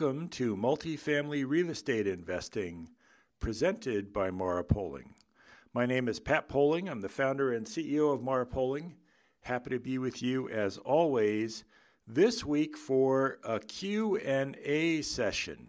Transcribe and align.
Welcome 0.00 0.28
to 0.28 0.56
Multifamily 0.56 1.44
Real 1.46 1.68
Estate 1.68 2.06
Investing, 2.06 2.88
presented 3.38 4.14
by 4.14 4.30
Mara 4.30 4.64
Poling. 4.64 5.12
My 5.74 5.84
name 5.84 6.08
is 6.08 6.18
Pat 6.18 6.48
Poling. 6.48 6.88
I'm 6.88 7.02
the 7.02 7.10
founder 7.10 7.52
and 7.52 7.66
CEO 7.66 8.14
of 8.14 8.22
Mara 8.22 8.46
Poling. 8.46 8.94
Happy 9.42 9.68
to 9.68 9.78
be 9.78 9.98
with 9.98 10.22
you 10.22 10.48
as 10.48 10.78
always 10.78 11.64
this 12.06 12.46
week 12.46 12.78
for 12.78 13.40
a 13.44 13.60
Q&A 13.60 15.02
session. 15.02 15.68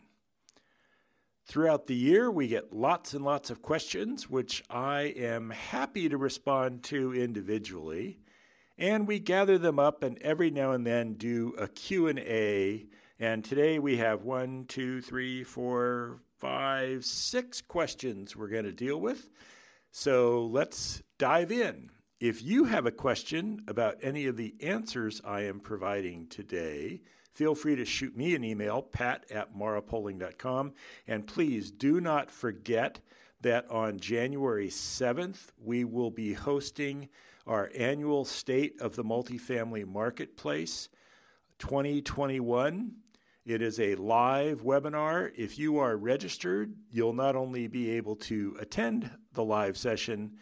Throughout 1.46 1.88
the 1.88 1.96
year, 1.96 2.32
we 2.32 2.48
get 2.48 2.72
lots 2.72 3.14
and 3.14 3.26
lots 3.26 3.50
of 3.50 3.62
questions, 3.62 4.30
which 4.30 4.64
I 4.70 5.14
am 5.18 5.50
happy 5.50 6.08
to 6.08 6.16
respond 6.16 6.84
to 6.84 7.14
individually, 7.14 8.22
and 8.78 9.10
we 9.10 9.20
gather 9.20 9.58
them 9.58 9.78
up 9.78 10.04
and 10.04 10.18
every 10.20 10.52
now 10.52 10.72
and 10.72 10.88
then 10.88 11.16
do 11.16 11.54
a 11.58 11.68
Q&A 11.68 12.86
and 13.22 13.46
today 13.46 13.78
we 13.78 13.98
have 13.98 14.24
one, 14.24 14.66
two, 14.68 15.00
three, 15.00 15.44
four, 15.44 16.18
five, 16.40 17.06
six 17.06 17.62
questions 17.62 18.36
we're 18.36 18.48
going 18.48 18.66
to 18.66 18.72
deal 18.72 19.00
with. 19.00 19.30
So 19.92 20.48
let's 20.48 21.04
dive 21.20 21.52
in. 21.52 21.92
If 22.20 22.42
you 22.42 22.66
have 22.66 22.88
a 22.88 22.92
question 22.92 23.62
about 23.68 23.98
any 24.02 24.26
of 24.26 24.38
the 24.38 24.56
answers 24.60 25.22
I 25.24 25.42
am 25.42 25.60
providing 25.60 26.30
today, 26.30 27.04
feel 27.32 27.54
free 27.54 27.76
to 27.76 27.86
shoot 27.86 28.18
me 28.18 28.34
an 28.34 28.44
email, 28.44 28.82
pat 28.82 29.28
at 29.30 29.56
marapoling.com. 29.56 30.74
And 31.08 31.28
please 31.28 31.70
do 31.70 32.02
not 32.02 32.32
forget 32.32 33.02
that 33.42 33.70
on 33.70 34.00
January 34.00 34.70
7th, 34.70 35.50
we 35.64 35.84
will 35.84 36.10
be 36.10 36.34
hosting 36.34 37.08
our 37.46 37.70
annual 37.78 38.26
State 38.26 38.82
of 38.82 38.96
the 38.96 39.04
Multifamily 39.04 39.86
Marketplace 39.86 40.90
2021. 41.60 42.96
It 43.44 43.64
is 43.64 43.80
a 43.80 43.96
live 43.96 44.62
webinar. 44.62 45.32
If 45.36 45.58
you 45.58 45.80
are 45.80 45.98
registered, 45.98 46.76
you'll 46.92 47.14
not 47.14 47.36
only 47.36 47.68
be 47.68 47.90
able 47.90 48.16
to 48.18 48.56
attend 48.60 49.10
the 49.34 49.44
live 49.44 49.78
session, 49.78 50.38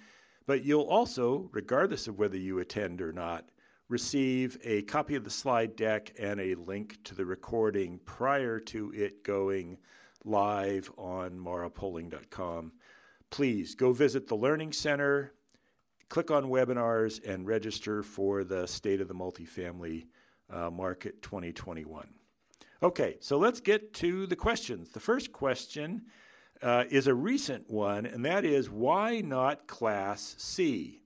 but 0.45 0.65
you'll 0.65 0.81
also, 0.81 1.49
regardless 1.53 2.07
of 2.07 2.19
whether 2.19 2.35
you 2.35 2.59
attend 2.59 3.01
or 3.01 3.13
not, 3.13 3.45
receive 3.87 4.57
a 4.65 4.81
copy 4.81 5.15
of 5.15 5.23
the 5.23 5.29
slide 5.29 5.77
deck 5.77 6.11
and 6.19 6.41
a 6.41 6.55
link 6.55 7.01
to 7.05 7.15
the 7.15 7.25
recording 7.25 8.01
prior 8.03 8.59
to 8.59 8.91
it 8.93 9.23
going 9.23 9.77
live 10.25 10.91
on 10.97 11.39
marapoling.com. 11.39 12.73
Please 13.29 13.75
go 13.75 13.93
visit 13.93 14.27
the 14.27 14.35
Learning 14.35 14.73
Center, 14.73 15.33
click 16.09 16.29
on 16.31 16.49
webinars, 16.49 17.25
and 17.25 17.47
register 17.47 18.03
for 18.03 18.43
the 18.43 18.67
State 18.67 18.99
of 18.99 19.07
the 19.07 19.15
Multifamily 19.15 20.07
uh, 20.49 20.69
Market 20.69 21.21
2021. 21.21 22.18
Okay, 22.81 23.17
so 23.19 23.37
let's 23.37 23.59
get 23.59 23.93
to 23.95 24.25
the 24.25 24.37
questions. 24.37 24.91
The 24.91 25.01
first 25.01 25.33
question 25.33 26.03
uh, 26.61 26.85
is 26.89 27.07
a 27.07 27.13
recent 27.13 27.69
one, 27.69 28.05
and 28.05 28.23
that 28.23 28.45
is 28.45 28.69
why 28.69 29.19
not 29.19 29.67
Class 29.67 30.35
C? 30.37 31.01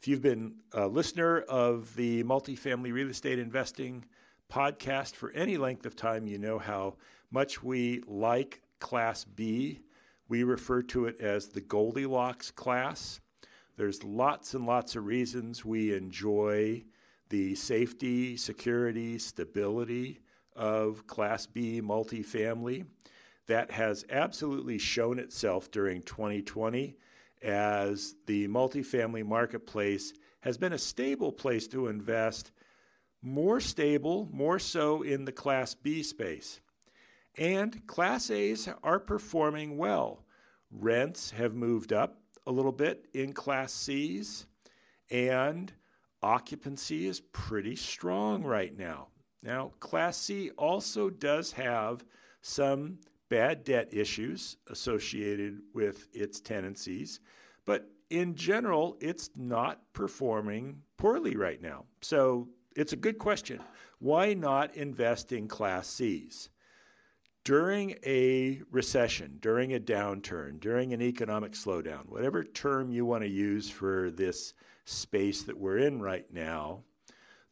If 0.00 0.08
you've 0.08 0.22
been 0.22 0.54
a 0.72 0.86
listener 0.86 1.40
of 1.40 1.96
the 1.96 2.24
multifamily 2.24 2.94
real 2.94 3.10
estate 3.10 3.38
investing 3.38 4.06
podcast 4.50 5.14
for 5.14 5.30
any 5.32 5.58
length 5.58 5.84
of 5.84 5.96
time, 5.96 6.26
you 6.26 6.38
know 6.38 6.58
how 6.58 6.96
much 7.30 7.62
we 7.62 8.02
like 8.06 8.62
Class 8.78 9.24
B. 9.26 9.80
We 10.28 10.44
refer 10.44 10.80
to 10.80 11.04
it 11.04 11.20
as 11.20 11.48
the 11.48 11.60
Goldilocks 11.60 12.50
class. 12.50 13.20
There's 13.76 14.02
lots 14.02 14.54
and 14.54 14.64
lots 14.64 14.96
of 14.96 15.04
reasons 15.04 15.62
we 15.62 15.94
enjoy 15.94 16.84
the 17.28 17.54
safety, 17.54 18.38
security, 18.38 19.18
stability 19.18 20.21
of 20.54 21.06
Class 21.06 21.46
B 21.46 21.80
multifamily. 21.82 22.86
That 23.46 23.72
has 23.72 24.04
absolutely 24.08 24.78
shown 24.78 25.18
itself 25.18 25.70
during 25.70 26.02
2020 26.02 26.96
as 27.42 28.14
the 28.26 28.46
multifamily 28.48 29.26
marketplace 29.26 30.12
has 30.40 30.58
been 30.58 30.72
a 30.72 30.78
stable 30.78 31.32
place 31.32 31.66
to 31.68 31.88
invest, 31.88 32.52
more 33.20 33.60
stable, 33.60 34.28
more 34.32 34.58
so 34.58 35.02
in 35.02 35.24
the 35.24 35.32
Class 35.32 35.74
B 35.74 36.02
space. 36.02 36.60
And 37.36 37.86
Class 37.86 38.30
A's 38.30 38.68
are 38.82 39.00
performing 39.00 39.76
well. 39.76 40.24
Rents 40.70 41.32
have 41.32 41.54
moved 41.54 41.92
up 41.92 42.20
a 42.46 42.52
little 42.52 42.72
bit 42.72 43.06
in 43.12 43.32
Class 43.32 43.72
C's, 43.72 44.46
and 45.10 45.72
occupancy 46.22 47.06
is 47.06 47.20
pretty 47.20 47.76
strong 47.76 48.42
right 48.42 48.76
now. 48.76 49.08
Now, 49.42 49.72
Class 49.80 50.16
C 50.16 50.50
also 50.50 51.10
does 51.10 51.52
have 51.52 52.04
some 52.40 52.98
bad 53.28 53.64
debt 53.64 53.88
issues 53.92 54.56
associated 54.70 55.60
with 55.74 56.08
its 56.12 56.40
tenancies, 56.40 57.20
but 57.64 57.88
in 58.10 58.34
general, 58.34 58.96
it's 59.00 59.30
not 59.34 59.80
performing 59.94 60.82
poorly 60.98 61.34
right 61.34 61.60
now. 61.62 61.86
So 62.02 62.48
it's 62.76 62.92
a 62.92 62.96
good 62.96 63.18
question. 63.18 63.60
Why 63.98 64.34
not 64.34 64.74
invest 64.76 65.32
in 65.32 65.48
Class 65.48 65.88
Cs? 65.88 66.50
During 67.44 67.96
a 68.04 68.60
recession, 68.70 69.38
during 69.40 69.74
a 69.74 69.80
downturn, 69.80 70.60
during 70.60 70.92
an 70.92 71.00
economic 71.00 71.52
slowdown, 71.52 72.08
whatever 72.08 72.44
term 72.44 72.90
you 72.90 73.04
want 73.04 73.22
to 73.22 73.28
use 73.28 73.70
for 73.70 74.10
this 74.10 74.54
space 74.84 75.42
that 75.44 75.58
we're 75.58 75.78
in 75.78 76.00
right 76.00 76.26
now, 76.32 76.84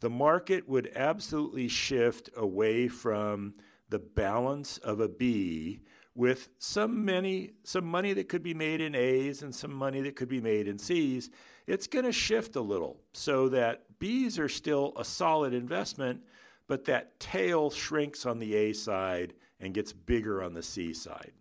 the 0.01 0.11
market 0.11 0.69
would 0.69 0.91
absolutely 0.95 1.69
shift 1.69 2.31
away 2.37 2.89
from 2.89 3.55
the 3.89 3.99
balance 3.99 4.79
of 4.79 5.01
a 5.01 5.09
B 5.09 5.83
with 6.15 6.49
some 6.59 7.05
many 7.05 7.53
some 7.63 7.85
money 7.85 8.13
that 8.13 8.29
could 8.29 8.43
be 8.43 8.55
made 8.55 8.81
in 8.81 8.95
A's 8.95 9.43
and 9.43 9.55
some 9.55 9.73
money 9.73 10.01
that 10.03 10.17
could 10.17 10.29
be 10.29 10.41
made 10.41 10.67
in 10.67 10.79
C's. 10.79 11.31
It's 11.67 11.87
going 11.87 12.05
to 12.05 12.13
shift 12.13 12.57
a 12.57 12.61
little 12.61 13.01
so 13.13 13.49
that 13.51 13.99
B's 13.99 14.39
are 14.39 14.49
still 14.49 14.93
a 14.97 15.05
solid 15.05 15.55
investment, 15.55 16.23
but 16.67 16.87
that 16.87 17.21
tail 17.21 17.71
shrinks 17.71 18.27
on 18.27 18.39
the 18.39 18.55
A 18.55 18.73
side 18.73 19.35
and 19.61 19.75
gets 19.75 19.93
bigger 19.93 20.43
on 20.43 20.55
the 20.55 20.63
C 20.63 20.95
side. 20.95 21.33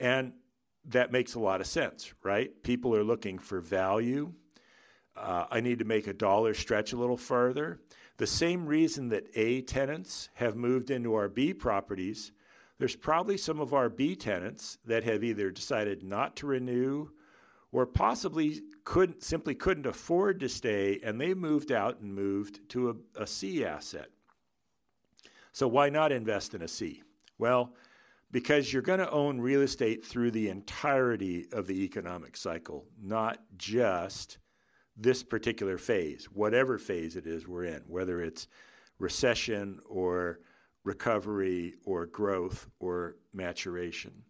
And 0.00 0.32
that 0.86 1.12
makes 1.12 1.34
a 1.34 1.40
lot 1.40 1.60
of 1.60 1.66
sense, 1.66 2.12
right? 2.22 2.62
People 2.62 2.94
are 2.94 3.04
looking 3.04 3.38
for 3.38 3.60
value 3.60 4.32
uh, 5.16 5.46
I 5.50 5.60
need 5.60 5.78
to 5.78 5.84
make 5.84 6.06
a 6.06 6.12
dollar 6.12 6.54
stretch 6.54 6.92
a 6.92 6.96
little 6.96 7.16
further. 7.16 7.80
The 8.18 8.26
same 8.26 8.66
reason 8.66 9.08
that 9.10 9.28
A 9.34 9.62
tenants 9.62 10.28
have 10.34 10.56
moved 10.56 10.90
into 10.90 11.14
our 11.14 11.28
B 11.28 11.52
properties, 11.52 12.32
there's 12.78 12.96
probably 12.96 13.36
some 13.36 13.60
of 13.60 13.74
our 13.74 13.88
B 13.88 14.16
tenants 14.16 14.78
that 14.84 15.04
have 15.04 15.22
either 15.22 15.50
decided 15.50 16.02
not 16.02 16.36
to 16.36 16.46
renew 16.46 17.08
or 17.72 17.86
possibly 17.86 18.62
couldn't 18.84 19.22
simply 19.22 19.54
couldn't 19.54 19.86
afford 19.86 20.40
to 20.40 20.48
stay 20.48 21.00
and 21.02 21.20
they 21.20 21.34
moved 21.34 21.72
out 21.72 22.00
and 22.00 22.14
moved 22.14 22.60
to 22.70 22.90
a, 22.90 23.22
a 23.22 23.26
C 23.26 23.64
asset. 23.64 24.08
So 25.52 25.66
why 25.66 25.88
not 25.88 26.12
invest 26.12 26.54
in 26.54 26.62
a 26.62 26.68
C? 26.68 27.02
Well, 27.38 27.74
because 28.30 28.72
you're 28.72 28.82
going 28.82 28.98
to 28.98 29.10
own 29.10 29.40
real 29.40 29.62
estate 29.62 30.04
through 30.04 30.30
the 30.30 30.48
entirety 30.48 31.46
of 31.52 31.66
the 31.66 31.84
economic 31.84 32.36
cycle, 32.36 32.84
not 33.00 33.38
just 33.56 34.38
this 34.96 35.22
particular 35.22 35.78
phase, 35.78 36.26
whatever 36.26 36.78
phase 36.78 37.16
it 37.16 37.26
is 37.26 37.46
we're 37.46 37.64
in, 37.64 37.82
whether 37.86 38.20
it's 38.20 38.48
recession 38.98 39.80
or 39.88 40.40
recovery 40.84 41.74
or 41.84 42.06
growth 42.06 42.68
or 42.78 43.16
maturation. 43.34 44.22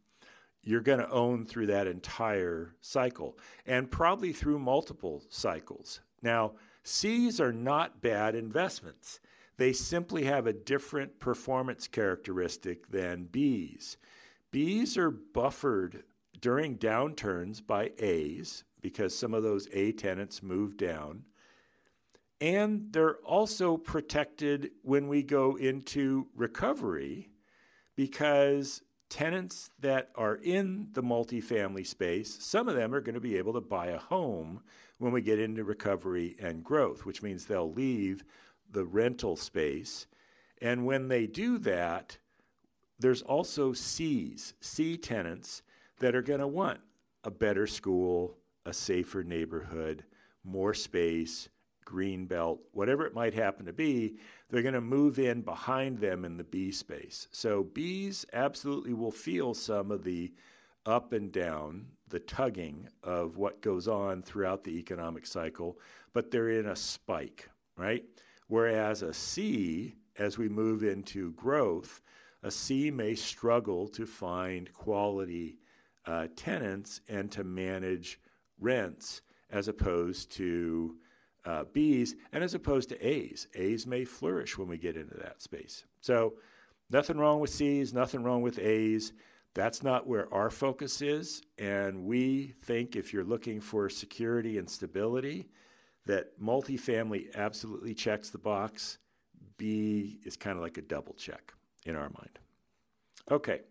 You're 0.62 0.80
going 0.80 0.98
to 0.98 1.10
own 1.10 1.44
through 1.46 1.66
that 1.66 1.86
entire 1.86 2.74
cycle 2.80 3.38
and 3.64 3.90
probably 3.90 4.32
through 4.32 4.58
multiple 4.58 5.22
cycles. 5.28 6.00
Now, 6.22 6.54
C's 6.82 7.40
are 7.40 7.52
not 7.52 8.00
bad 8.02 8.34
investments. 8.34 9.20
They 9.58 9.72
simply 9.72 10.24
have 10.24 10.46
a 10.46 10.52
different 10.52 11.20
performance 11.20 11.86
characteristic 11.86 12.88
than 12.90 13.24
B's. 13.24 13.96
B's 14.50 14.96
are 14.96 15.10
buffered 15.10 16.02
during 16.40 16.78
downturns 16.78 17.64
by 17.64 17.92
A's, 17.98 18.64
because 18.80 19.16
some 19.16 19.34
of 19.34 19.42
those 19.42 19.68
A 19.72 19.92
tenants 19.92 20.42
move 20.42 20.76
down. 20.76 21.24
And 22.40 22.92
they're 22.92 23.16
also 23.16 23.76
protected 23.76 24.70
when 24.82 25.08
we 25.08 25.22
go 25.22 25.56
into 25.56 26.28
recovery 26.34 27.30
because 27.94 28.82
tenants 29.08 29.70
that 29.80 30.10
are 30.14 30.34
in 30.34 30.88
the 30.92 31.02
multifamily 31.02 31.86
space, 31.86 32.36
some 32.40 32.68
of 32.68 32.74
them 32.74 32.94
are 32.94 33.00
going 33.00 33.14
to 33.14 33.20
be 33.20 33.36
able 33.36 33.54
to 33.54 33.60
buy 33.60 33.86
a 33.86 33.98
home 33.98 34.60
when 34.98 35.12
we 35.12 35.22
get 35.22 35.38
into 35.38 35.64
recovery 35.64 36.36
and 36.40 36.64
growth, 36.64 37.04
which 37.06 37.22
means 37.22 37.46
they'll 37.46 37.72
leave 37.72 38.24
the 38.70 38.84
rental 38.84 39.36
space. 39.36 40.06
And 40.60 40.86
when 40.86 41.08
they 41.08 41.26
do 41.26 41.58
that, 41.58 42.18
there's 42.98 43.22
also 43.22 43.72
C's, 43.72 44.54
C 44.60 44.96
tenants 44.96 45.62
that 46.00 46.14
are 46.14 46.22
going 46.22 46.40
to 46.40 46.46
want 46.46 46.80
a 47.24 47.30
better 47.30 47.66
school, 47.66 48.38
a 48.66 48.74
safer 48.74 49.22
neighborhood, 49.22 50.04
more 50.44 50.74
space, 50.74 51.48
green 51.84 52.26
belt, 52.26 52.60
whatever 52.72 53.06
it 53.06 53.14
might 53.14 53.32
happen 53.32 53.64
to 53.64 53.72
be, 53.72 54.16
they're 54.50 54.62
going 54.62 54.74
to 54.74 54.80
move 54.80 55.18
in 55.18 55.40
behind 55.40 55.98
them 55.98 56.24
in 56.24 56.36
the 56.36 56.44
B 56.44 56.72
space. 56.72 57.28
So 57.30 57.62
B's 57.62 58.26
absolutely 58.32 58.92
will 58.92 59.12
feel 59.12 59.54
some 59.54 59.90
of 59.90 60.04
the 60.04 60.32
up 60.84 61.12
and 61.12 61.32
down, 61.32 61.86
the 62.08 62.20
tugging 62.20 62.88
of 63.02 63.36
what 63.36 63.62
goes 63.62 63.88
on 63.88 64.22
throughout 64.22 64.64
the 64.64 64.78
economic 64.78 65.26
cycle, 65.26 65.78
but 66.12 66.30
they're 66.30 66.50
in 66.50 66.66
a 66.66 66.76
spike, 66.76 67.48
right? 67.76 68.04
Whereas 68.48 69.02
a 69.02 69.14
C, 69.14 69.94
as 70.18 70.38
we 70.38 70.48
move 70.48 70.82
into 70.82 71.32
growth, 71.32 72.00
a 72.42 72.50
C 72.50 72.90
may 72.90 73.14
struggle 73.14 73.88
to 73.88 74.06
find 74.06 74.72
quality 74.72 75.58
uh, 76.04 76.28
tenants 76.36 77.00
and 77.08 77.30
to 77.32 77.42
manage 77.42 78.20
rents 78.60 79.22
as 79.50 79.68
opposed 79.68 80.30
to 80.32 80.96
uh, 81.44 81.64
Bs 81.64 82.14
and 82.32 82.42
as 82.42 82.54
opposed 82.54 82.88
to 82.90 83.04
As. 83.04 83.46
As 83.54 83.86
may 83.86 84.04
flourish 84.04 84.58
when 84.58 84.68
we 84.68 84.78
get 84.78 84.96
into 84.96 85.14
that 85.16 85.42
space. 85.42 85.84
So, 86.00 86.34
nothing 86.90 87.18
wrong 87.18 87.40
with 87.40 87.50
Cs, 87.50 87.92
nothing 87.92 88.22
wrong 88.22 88.42
with 88.42 88.58
As. 88.58 89.12
That's 89.54 89.82
not 89.82 90.06
where 90.06 90.32
our 90.34 90.50
focus 90.50 91.00
is. 91.00 91.42
And 91.56 92.04
we 92.04 92.54
think 92.62 92.94
if 92.94 93.12
you're 93.12 93.24
looking 93.24 93.60
for 93.60 93.88
security 93.88 94.58
and 94.58 94.68
stability, 94.68 95.48
that 96.04 96.38
multifamily 96.40 97.34
absolutely 97.34 97.94
checks 97.94 98.30
the 98.30 98.38
box. 98.38 98.98
B 99.56 100.18
is 100.24 100.36
kind 100.36 100.56
of 100.56 100.62
like 100.62 100.76
a 100.76 100.82
double 100.82 101.14
check 101.14 101.54
in 101.86 101.96
our 101.96 102.10
mind. 102.10 102.38
Okay, 103.30 103.62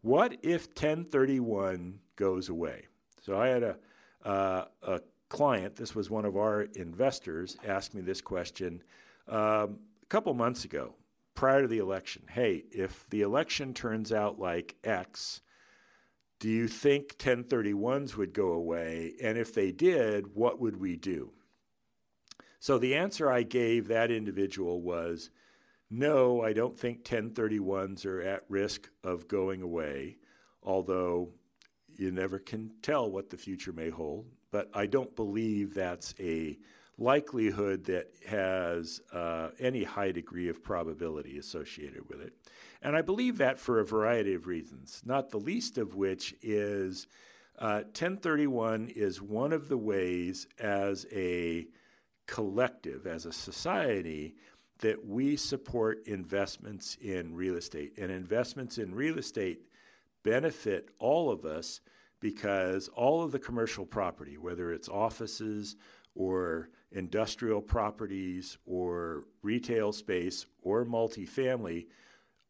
what 0.00 0.36
if 0.42 0.68
1031 0.68 1.98
goes 2.16 2.48
away? 2.48 2.86
So 3.20 3.38
I 3.38 3.48
had 3.48 3.62
a, 3.62 3.76
uh, 4.24 4.64
a 4.82 5.00
client, 5.28 5.76
this 5.76 5.94
was 5.94 6.10
one 6.10 6.24
of 6.24 6.36
our 6.36 6.62
investors, 6.74 7.56
asked 7.64 7.94
me 7.94 8.00
this 8.00 8.20
question 8.20 8.82
um, 9.28 9.78
a 10.02 10.06
couple 10.08 10.32
months 10.34 10.64
ago 10.64 10.94
prior 11.34 11.62
to 11.62 11.68
the 11.68 11.78
election. 11.78 12.22
Hey, 12.30 12.64
if 12.70 13.08
the 13.10 13.22
election 13.22 13.74
turns 13.74 14.12
out 14.12 14.38
like 14.38 14.76
X, 14.82 15.40
do 16.40 16.48
you 16.48 16.68
think 16.68 17.18
1031s 17.18 18.16
would 18.16 18.32
go 18.32 18.52
away? 18.52 19.14
And 19.22 19.36
if 19.36 19.52
they 19.52 19.72
did, 19.72 20.34
what 20.34 20.60
would 20.60 20.78
we 20.78 20.96
do? 20.96 21.32
So 22.60 22.78
the 22.78 22.94
answer 22.94 23.30
I 23.30 23.42
gave 23.42 23.88
that 23.88 24.10
individual 24.10 24.80
was 24.82 25.30
no, 25.90 26.42
I 26.42 26.52
don't 26.52 26.78
think 26.78 27.04
1031s 27.04 28.04
are 28.04 28.20
at 28.20 28.42
risk 28.48 28.90
of 29.02 29.26
going 29.26 29.62
away, 29.62 30.18
although 30.62 31.30
you 31.98 32.10
never 32.10 32.38
can 32.38 32.70
tell 32.82 33.10
what 33.10 33.30
the 33.30 33.36
future 33.36 33.72
may 33.72 33.90
hold. 33.90 34.26
But 34.50 34.70
I 34.74 34.86
don't 34.86 35.14
believe 35.14 35.74
that's 35.74 36.14
a 36.18 36.58
likelihood 36.96 37.84
that 37.84 38.08
has 38.26 39.00
uh, 39.12 39.50
any 39.58 39.84
high 39.84 40.10
degree 40.10 40.48
of 40.48 40.62
probability 40.62 41.38
associated 41.38 42.08
with 42.08 42.20
it. 42.20 42.32
And 42.82 42.96
I 42.96 43.02
believe 43.02 43.38
that 43.38 43.58
for 43.58 43.78
a 43.78 43.84
variety 43.84 44.34
of 44.34 44.46
reasons, 44.46 45.02
not 45.04 45.30
the 45.30 45.38
least 45.38 45.78
of 45.78 45.94
which 45.94 46.34
is 46.42 47.06
uh, 47.58 47.82
1031 47.86 48.88
is 48.94 49.20
one 49.20 49.52
of 49.52 49.68
the 49.68 49.78
ways 49.78 50.46
as 50.58 51.06
a 51.12 51.66
collective, 52.26 53.06
as 53.06 53.26
a 53.26 53.32
society, 53.32 54.34
that 54.78 55.04
we 55.04 55.36
support 55.36 56.06
investments 56.06 56.96
in 57.00 57.34
real 57.34 57.56
estate. 57.56 57.94
And 57.98 58.12
investments 58.12 58.78
in 58.78 58.94
real 58.94 59.18
estate 59.18 59.60
benefit 60.22 60.90
all 60.98 61.30
of 61.30 61.44
us 61.44 61.80
because 62.20 62.88
all 62.88 63.22
of 63.22 63.32
the 63.32 63.38
commercial 63.38 63.86
property, 63.86 64.36
whether 64.36 64.72
it's 64.72 64.88
offices 64.88 65.76
or 66.14 66.68
industrial 66.90 67.60
properties 67.60 68.58
or 68.66 69.24
retail 69.42 69.92
space 69.92 70.46
or 70.62 70.84
multifamily, 70.84 71.86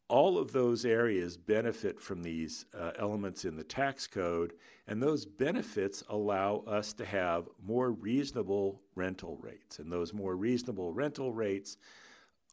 all 0.09 0.39
of 0.39 0.53
those 0.53 0.87
areas 0.87 1.37
benefit 1.37 2.01
from 2.01 2.23
these 2.23 2.65
uh, 2.77 2.93
elements 2.99 3.45
in 3.45 3.57
the 3.57 3.65
tax 3.65 4.07
code, 4.07 4.55
and 4.87 5.03
those 5.03 5.27
benefits 5.27 6.03
allow 6.09 6.65
us 6.67 6.95
to 6.95 7.05
have 7.05 7.47
more 7.63 7.93
reasonable 7.93 8.81
rental 8.95 9.37
rates. 9.43 9.79
And 9.79 9.93
those 9.93 10.15
more 10.15 10.35
reasonable 10.35 10.93
rental 10.93 11.33
rates 11.33 11.77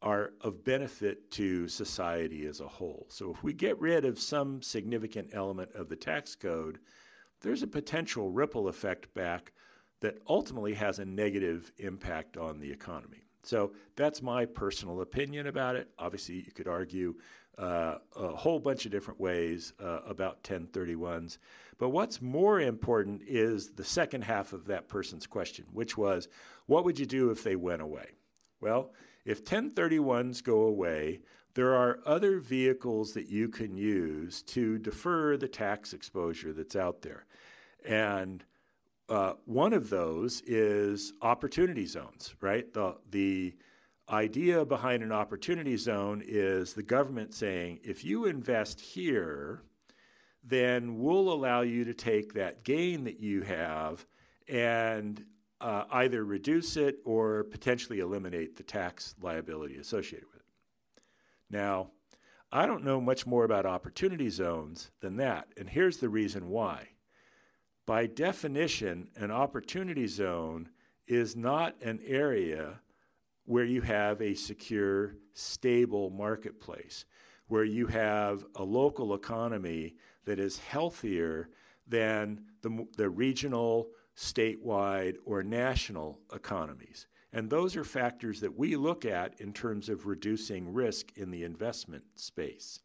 are 0.02 0.34
of 0.42 0.64
benefit 0.64 1.32
to 1.32 1.68
society 1.68 2.46
as 2.46 2.60
a 2.60 2.68
whole. 2.68 3.08
So 3.10 3.32
if 3.32 3.44
we 3.44 3.54
get 3.54 3.80
rid 3.80 4.06
of 4.06 4.20
some 4.20 4.62
significant 4.62 5.30
element 5.34 5.72
of 5.74 5.90
the 5.90 5.96
tax 5.96 6.36
code, 6.36 6.80
there's 7.42 7.64
a 7.64 7.68
potential 7.68 8.30
ripple 8.30 8.68
effect 8.68 9.14
back 9.14 9.52
that 10.02 10.20
ultimately 10.28 10.74
has 10.74 11.00
a 11.00 11.06
negative 11.06 11.72
impact 11.78 12.38
on 12.38 12.60
the 12.60 12.72
economy. 12.72 13.24
So 13.44 13.74
that's 13.96 14.22
my 14.22 14.46
personal 14.46 15.02
opinion 15.02 15.48
about 15.48 15.76
it. 15.76 15.90
Obviously, 15.98 16.36
you 16.36 16.52
could 16.52 16.68
argue 16.68 17.16
uh, 17.58 17.96
a 18.16 18.30
whole 18.30 18.60
bunch 18.60 18.86
of 18.86 18.92
different 18.92 19.20
ways 19.20 19.74
uh, 19.80 20.00
about 20.08 20.44
1031s. 20.44 21.38
But 21.78 21.90
what's 21.90 22.22
more 22.22 22.60
important 22.60 23.22
is 23.26 23.72
the 23.72 23.84
second 23.84 24.24
half 24.24 24.54
of 24.54 24.66
that 24.66 24.88
person's 24.88 25.28
question, 25.28 25.66
which 25.72 25.98
was, 25.98 26.28
what 26.66 26.84
would 26.86 27.00
you 27.00 27.06
do 27.06 27.30
if 27.30 27.44
they 27.44 27.56
went 27.56 27.82
away? 27.82 28.12
Well, 28.60 28.92
if 29.26 29.44
1031s 29.44 30.44
go 30.44 30.62
away, 30.62 31.22
there 31.56 31.74
are 31.74 32.00
other 32.06 32.40
vehicles 32.40 33.14
that 33.14 33.28
you 33.28 33.50
can 33.50 33.76
use 33.76 34.42
to 34.44 34.78
defer 34.78 35.36
the 35.38 35.48
tax 35.48 35.94
exposure 35.94 36.54
that's 36.54 36.76
out 36.76 37.02
there. 37.02 37.26
And 37.88 38.44
uh, 39.10 39.34
one 39.46 39.74
of 39.74 39.90
those 39.90 40.42
is 40.46 41.14
opportunity 41.22 41.86
zones, 41.86 42.36
right? 42.42 42.72
The, 42.74 42.98
the 43.10 43.56
idea 44.10 44.66
behind 44.66 45.02
an 45.02 45.12
opportunity 45.12 45.78
zone 45.78 46.22
is 46.26 46.74
the 46.74 46.84
government 46.84 47.34
saying 47.34 47.80
if 47.84 48.04
you 48.04 48.26
invest 48.26 48.82
here, 48.82 49.64
then 50.44 51.00
we'll 51.00 51.32
allow 51.32 51.62
you 51.62 51.86
to 51.86 51.94
take 51.94 52.34
that 52.34 52.64
gain 52.64 53.06
that 53.06 53.20
you 53.20 53.42
have 53.42 54.06
and 54.48 55.26
uh, 55.66 55.86
either 55.94 56.24
reduce 56.24 56.78
it 56.78 57.00
or 57.06 57.44
potentially 57.44 58.00
eliminate 58.00 58.56
the 58.56 58.62
tax 58.62 59.16
liability 59.20 59.78
associated 59.78 60.28
with 60.32 60.42
it. 60.42 61.02
Now, 61.50 61.90
I 62.52 62.68
don't 62.68 62.84
know 62.84 63.02
much 63.02 63.26
more 63.26 63.44
about 63.44 63.66
opportunity 63.66 64.30
zones 64.30 64.92
than 65.02 65.18
that, 65.18 65.48
and 65.58 65.68
here's 65.68 65.98
the 65.98 66.08
reason 66.08 66.50
why. 66.50 66.90
By 67.88 68.06
definition, 68.06 69.10
an 69.16 69.32
opportunity 69.32 70.06
zone 70.06 70.70
is 71.08 71.36
not 71.36 71.82
an 71.82 72.00
area 72.06 72.82
where 73.46 73.66
you 73.66 73.82
have 73.82 74.22
a 74.22 74.36
secure, 74.36 75.16
stable 75.34 76.12
marketplace, 76.12 77.06
where 77.48 77.64
you 77.64 77.88
have 77.88 78.46
a 78.56 78.64
local 78.64 79.16
economy 79.16 79.96
that 80.26 80.38
is 80.38 80.60
healthier 80.60 81.50
than 81.88 82.44
the, 82.62 82.88
the 82.98 83.10
regional, 83.10 83.88
statewide, 84.16 85.16
or 85.26 85.44
national 85.44 86.20
economies. 86.34 87.08
And 87.34 87.50
those 87.50 87.76
are 87.76 87.84
factors 87.84 88.40
that 88.40 88.58
we 88.58 88.76
look 88.76 89.04
at 89.04 89.40
in 89.42 89.52
terms 89.52 89.90
of 89.90 90.06
reducing 90.06 90.74
risk 90.74 91.12
in 91.18 91.32
the 91.32 91.44
investment 91.44 92.06
space. 92.16 92.80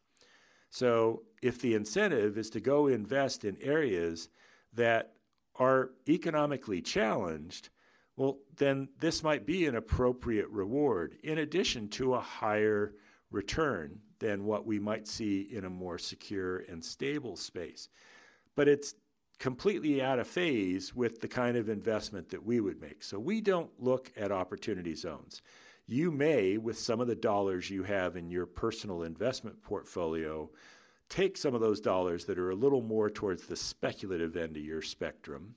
So, 0.71 1.23
if 1.43 1.61
the 1.61 1.75
incentive 1.75 2.39
is 2.39 2.51
to 2.51 2.61
go 2.61 2.87
invest 2.87 3.45
in 3.45 3.57
areas 3.61 4.29
that 4.73 5.15
are 5.57 5.91
economically 6.09 6.81
challenged, 6.81 7.71
well, 8.17 8.39
then 8.57 8.89
this 9.01 9.23
might 9.23 9.47
be 9.47 9.67
an 9.67 9.75
appropriate 9.75 10.49
reward 10.51 11.17
in 11.23 11.39
addition 11.39 11.89
to 11.89 12.15
a 12.15 12.21
higher 12.21 12.95
return 13.31 14.01
than 14.19 14.45
what 14.45 14.67
we 14.67 14.79
might 14.79 15.09
see 15.09 15.41
in 15.41 15.65
a 15.65 15.71
more 15.71 15.99
secure 15.99 16.59
and 16.59 16.85
stable 16.85 17.37
space. 17.37 17.89
But 18.55 18.69
it's 18.69 18.95
completely 19.41 20.03
out 20.03 20.19
of 20.19 20.29
phase 20.29 20.95
with 20.95 21.23
the 21.23 21.29
kind 21.29 21.57
of 21.57 21.69
investment 21.69 22.29
that 22.29 22.45
we 22.45 22.61
would 22.61 22.81
make. 22.81 23.03
So 23.03 23.19
we 23.19 23.41
don't 23.41 23.71
look 23.81 24.13
at 24.17 24.31
opportunity 24.31 24.95
zones. 24.95 25.41
You 25.87 26.13
may, 26.13 26.59
with 26.59 26.79
some 26.79 27.01
of 27.01 27.09
the 27.09 27.17
dollars 27.17 27.71
you 27.71 27.83
have 27.83 28.17
in 28.17 28.31
your 28.31 28.47
personal 28.47 29.03
investment 29.03 29.63
portfolio, 29.63 30.51
take 31.09 31.39
some 31.39 31.55
of 31.55 31.63
those 31.63 31.81
dollars 31.81 32.27
that 32.27 32.39
are 32.39 32.51
a 32.51 32.55
little 32.55 32.83
more 32.83 33.09
towards 33.09 33.47
the 33.47 33.57
speculative 33.57 34.37
end 34.37 34.57
of 34.57 34.63
your 34.63 34.83
spectrum 34.83 35.55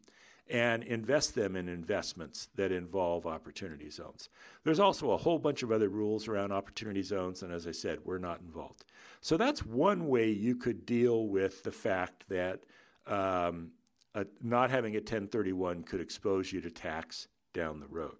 and 0.49 0.83
invest 0.83 1.35
them 1.35 1.55
in 1.55 1.67
investments 1.67 2.49
that 2.55 2.71
involve 2.71 3.25
opportunity 3.25 3.89
zones. 3.89 4.29
There's 4.63 4.79
also 4.79 5.11
a 5.11 5.17
whole 5.17 5.39
bunch 5.39 5.61
of 5.61 5.71
other 5.71 5.89
rules 5.89 6.27
around 6.27 6.53
opportunity 6.53 7.03
zones, 7.03 7.43
and 7.43 7.51
as 7.51 7.67
I 7.67 7.71
said, 7.71 7.99
we're 8.03 8.17
not 8.17 8.41
involved. 8.41 8.85
So 9.21 9.35
that's 9.37 9.65
one 9.65 10.07
way 10.07 10.29
you 10.29 10.55
could 10.55 10.85
deal 10.85 11.27
with 11.27 11.63
the 11.63 11.71
fact 11.71 12.25
that 12.29 12.63
um, 13.07 13.71
a, 14.15 14.25
not 14.41 14.69
having 14.69 14.95
a 14.95 14.99
1031 14.99 15.83
could 15.83 16.01
expose 16.01 16.51
you 16.51 16.61
to 16.61 16.71
tax 16.71 17.27
down 17.53 17.79
the 17.79 17.87
road. 17.87 18.15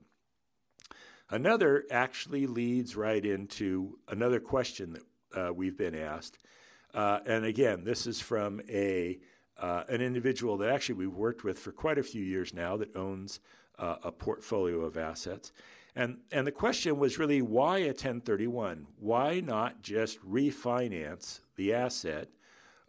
Another 1.29 1.85
actually 1.89 2.45
leads 2.45 2.95
right 2.95 3.25
into 3.25 3.97
another 4.07 4.39
question 4.39 4.93
that 4.93 5.47
uh, 5.49 5.53
we've 5.53 5.77
been 5.77 5.95
asked. 5.95 6.37
Uh, 6.93 7.19
and 7.25 7.43
again, 7.43 7.83
this 7.85 8.05
is 8.05 8.21
from 8.21 8.61
a 8.69 9.19
uh, 9.59 9.83
an 9.87 10.01
individual 10.01 10.57
that 10.57 10.69
actually 10.69 10.95
we've 10.95 11.15
worked 11.15 11.43
with 11.43 11.59
for 11.59 11.71
quite 11.71 11.97
a 11.97 12.03
few 12.03 12.23
years 12.23 12.53
now 12.53 12.75
that 12.75 12.95
owns 12.95 13.39
uh, 13.77 13.95
a 14.03 14.11
portfolio 14.11 14.81
of 14.81 14.97
assets. 14.97 15.51
And, 15.95 16.17
and 16.31 16.47
the 16.47 16.51
question 16.51 16.97
was 16.97 17.19
really 17.19 17.41
why 17.41 17.79
a 17.79 17.87
1031? 17.87 18.87
Why 18.97 19.39
not 19.41 19.81
just 19.83 20.19
refinance 20.27 21.41
the 21.55 21.73
asset 21.73 22.29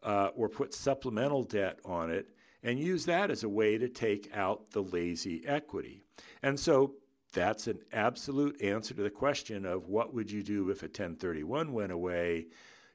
uh, 0.04 0.28
or 0.36 0.48
put 0.48 0.74
supplemental 0.74 1.42
debt 1.42 1.78
on 1.84 2.10
it 2.10 2.28
and 2.62 2.78
use 2.78 3.06
that 3.06 3.30
as 3.30 3.42
a 3.42 3.48
way 3.48 3.78
to 3.78 3.88
take 3.88 4.30
out 4.34 4.70
the 4.70 4.82
lazy 4.82 5.42
equity? 5.46 6.04
And 6.42 6.60
so 6.60 6.94
that's 7.32 7.66
an 7.66 7.80
absolute 7.92 8.60
answer 8.62 8.94
to 8.94 9.02
the 9.02 9.10
question 9.10 9.66
of 9.66 9.88
what 9.88 10.14
would 10.14 10.30
you 10.30 10.42
do 10.42 10.70
if 10.70 10.82
a 10.82 10.86
1031 10.86 11.72
went 11.72 11.90
away? 11.90 12.46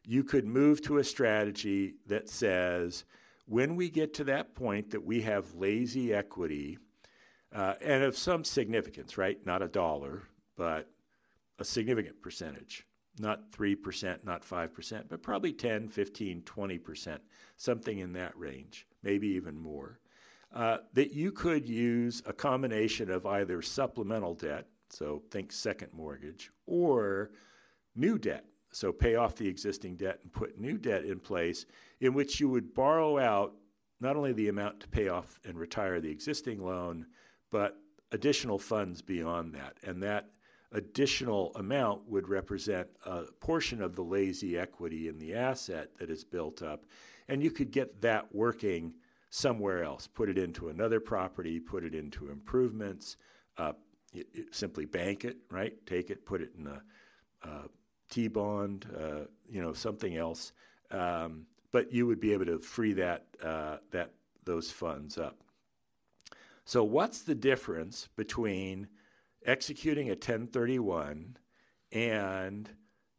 You 0.06 0.24
could 0.24 0.46
move 0.46 0.82
to 0.84 0.98
a 0.98 1.04
strategy 1.04 1.96
that 2.08 2.30
says 2.30 3.04
when 3.46 3.76
we 3.76 3.90
get 3.90 4.14
to 4.14 4.24
that 4.26 4.56
point 4.56 4.92
that 4.92 5.04
we 5.04 5.22
have 5.22 5.56
lazy 5.56 6.14
equity, 6.14 6.78
uh, 7.54 7.74
and 7.82 8.04
of 8.04 8.18
some 8.18 8.44
significance, 8.44 9.18
right? 9.18 9.44
Not 9.46 9.64
a 9.64 9.68
dollar, 9.68 10.24
but 10.56 10.90
a 11.58 11.66
significant 11.66 12.22
percentage. 12.22 12.86
Not 13.20 13.52
3%, 13.52 14.24
not 14.24 14.44
5%, 14.44 15.04
but 15.10 15.22
probably 15.22 15.52
10, 15.52 15.90
15, 15.90 16.42
20%, 16.42 17.18
something 17.58 18.00
in 18.00 18.14
that 18.14 18.38
range, 18.38 18.88
maybe 19.04 19.28
even 19.28 19.58
more. 19.58 20.00
Uh, 20.54 20.78
that 20.94 21.12
you 21.12 21.32
could 21.32 21.68
use 21.68 22.24
a 22.26 22.34
combination 22.34 23.12
of 23.12 23.26
either 23.26 23.62
supplemental 23.62 24.34
debt, 24.34 24.68
so 24.90 25.22
think 25.30 25.52
second 25.52 25.90
mortgage, 25.94 26.50
or 26.66 27.32
new 27.94 28.18
debt, 28.18 28.46
so 28.72 28.94
pay 28.94 29.16
off 29.16 29.36
the 29.36 29.48
existing 29.48 29.98
debt 29.98 30.20
and 30.24 30.32
put 30.32 30.60
new 30.60 30.78
debt 30.78 31.04
in 31.04 31.20
place, 31.20 31.66
in 32.00 32.14
which 32.14 32.40
you 32.40 32.48
would 32.48 32.74
borrow 32.74 33.20
out 33.20 33.54
not 34.00 34.16
only 34.16 34.32
the 34.32 34.48
amount 34.48 34.80
to 34.80 34.88
pay 34.88 35.10
off 35.10 35.40
and 35.44 35.60
retire 35.60 36.00
the 36.00 36.10
existing 36.10 36.64
loan, 36.64 37.06
but 37.52 37.78
additional 38.12 38.58
funds 38.58 39.02
beyond 39.02 39.54
that. 39.54 39.78
And 39.84 40.02
that 40.04 40.30
additional 40.72 41.52
amount 41.56 42.08
would 42.08 42.28
represent 42.28 42.88
a 43.06 43.24
portion 43.40 43.82
of 43.82 43.96
the 43.96 44.04
lazy 44.04 44.58
equity 44.58 45.08
in 45.08 45.18
the 45.18 45.34
asset 45.34 45.90
that 46.00 46.10
is 46.10 46.24
built 46.24 46.62
up. 46.62 46.86
And 47.28 47.44
you 47.44 47.52
could 47.52 47.72
get 47.72 48.02
that 48.02 48.34
working 48.34 48.96
somewhere 49.30 49.84
else, 49.84 50.08
put 50.08 50.30
it 50.30 50.38
into 50.38 50.70
another 50.70 51.00
property, 51.00 51.60
put 51.60 51.84
it 51.84 51.94
into 51.94 52.30
improvements, 52.30 53.18
uh, 53.58 53.74
it, 54.14 54.28
it 54.34 54.56
simply 54.56 54.86
bank 54.86 55.24
it, 55.24 55.38
right? 55.52 55.74
Take 55.86 56.10
it, 56.10 56.26
put 56.26 56.42
it 56.42 56.52
in 56.58 56.68
a, 56.68 56.82
T 58.10 58.28
bond, 58.28 58.88
uh, 58.98 59.26
you 59.48 59.62
know, 59.62 59.74
something 59.74 60.18
else. 60.18 60.52
Um, 60.92 61.46
but 61.72 61.94
you 61.94 62.08
would 62.08 62.20
be 62.20 62.34
able 62.34 62.46
to 62.46 62.60
free 62.60 62.94
that 62.94 63.26
uh, 63.44 63.78
that 63.92 64.14
those 64.46 64.72
funds 64.72 65.18
up. 65.18 65.38
So, 66.66 66.84
what's 66.84 67.22
the 67.22 67.36
difference 67.36 68.10
between 68.16 68.88
executing 69.46 70.08
a 70.08 70.14
1031 70.14 71.38
and 71.92 72.70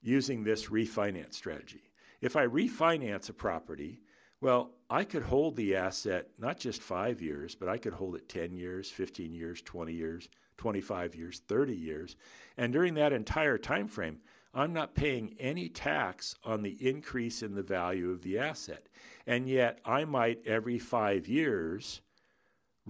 using 0.00 0.44
this 0.44 0.66
refinance 0.66 1.34
strategy? 1.34 1.92
If 2.20 2.36
I 2.36 2.46
refinance 2.46 3.28
a 3.28 3.32
property, 3.32 4.02
well, 4.40 4.72
I 4.88 5.04
could 5.04 5.24
hold 5.24 5.56
the 5.56 5.76
asset 5.76 6.28
not 6.38 6.58
just 6.58 6.82
five 6.82 7.20
years, 7.20 7.54
but 7.54 7.68
I 7.68 7.78
could 7.78 7.94
hold 7.94 8.16
it 8.16 8.28
10 8.28 8.54
years, 8.54 8.90
15 8.90 9.34
years, 9.34 9.60
20 9.62 9.92
years, 9.92 10.28
25 10.56 11.14
years, 11.14 11.42
30 11.46 11.74
years. 11.76 12.16
And 12.56 12.72
during 12.72 12.94
that 12.94 13.12
entire 13.12 13.58
time 13.58 13.88
frame, 13.88 14.20
I'm 14.52 14.72
not 14.72 14.94
paying 14.94 15.36
any 15.38 15.68
tax 15.68 16.34
on 16.44 16.62
the 16.62 16.76
increase 16.86 17.42
in 17.42 17.54
the 17.54 17.62
value 17.62 18.10
of 18.10 18.22
the 18.22 18.38
asset. 18.38 18.88
And 19.26 19.48
yet, 19.48 19.78
I 19.84 20.04
might 20.04 20.46
every 20.46 20.78
five 20.78 21.28
years 21.28 22.00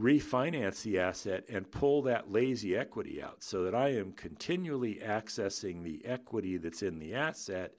refinance 0.01 0.83
the 0.83 0.99
asset 0.99 1.45
and 1.49 1.71
pull 1.71 2.03
that 2.03 2.31
lazy 2.31 2.77
equity 2.77 3.23
out 3.23 3.43
so 3.43 3.65
that 3.65 3.75
I 3.75 3.91
am 3.91 4.13
continually 4.13 5.01
accessing 5.05 5.83
the 5.83 6.05
equity 6.05 6.57
that's 6.57 6.83
in 6.83 6.99
the 6.99 7.15
asset 7.15 7.75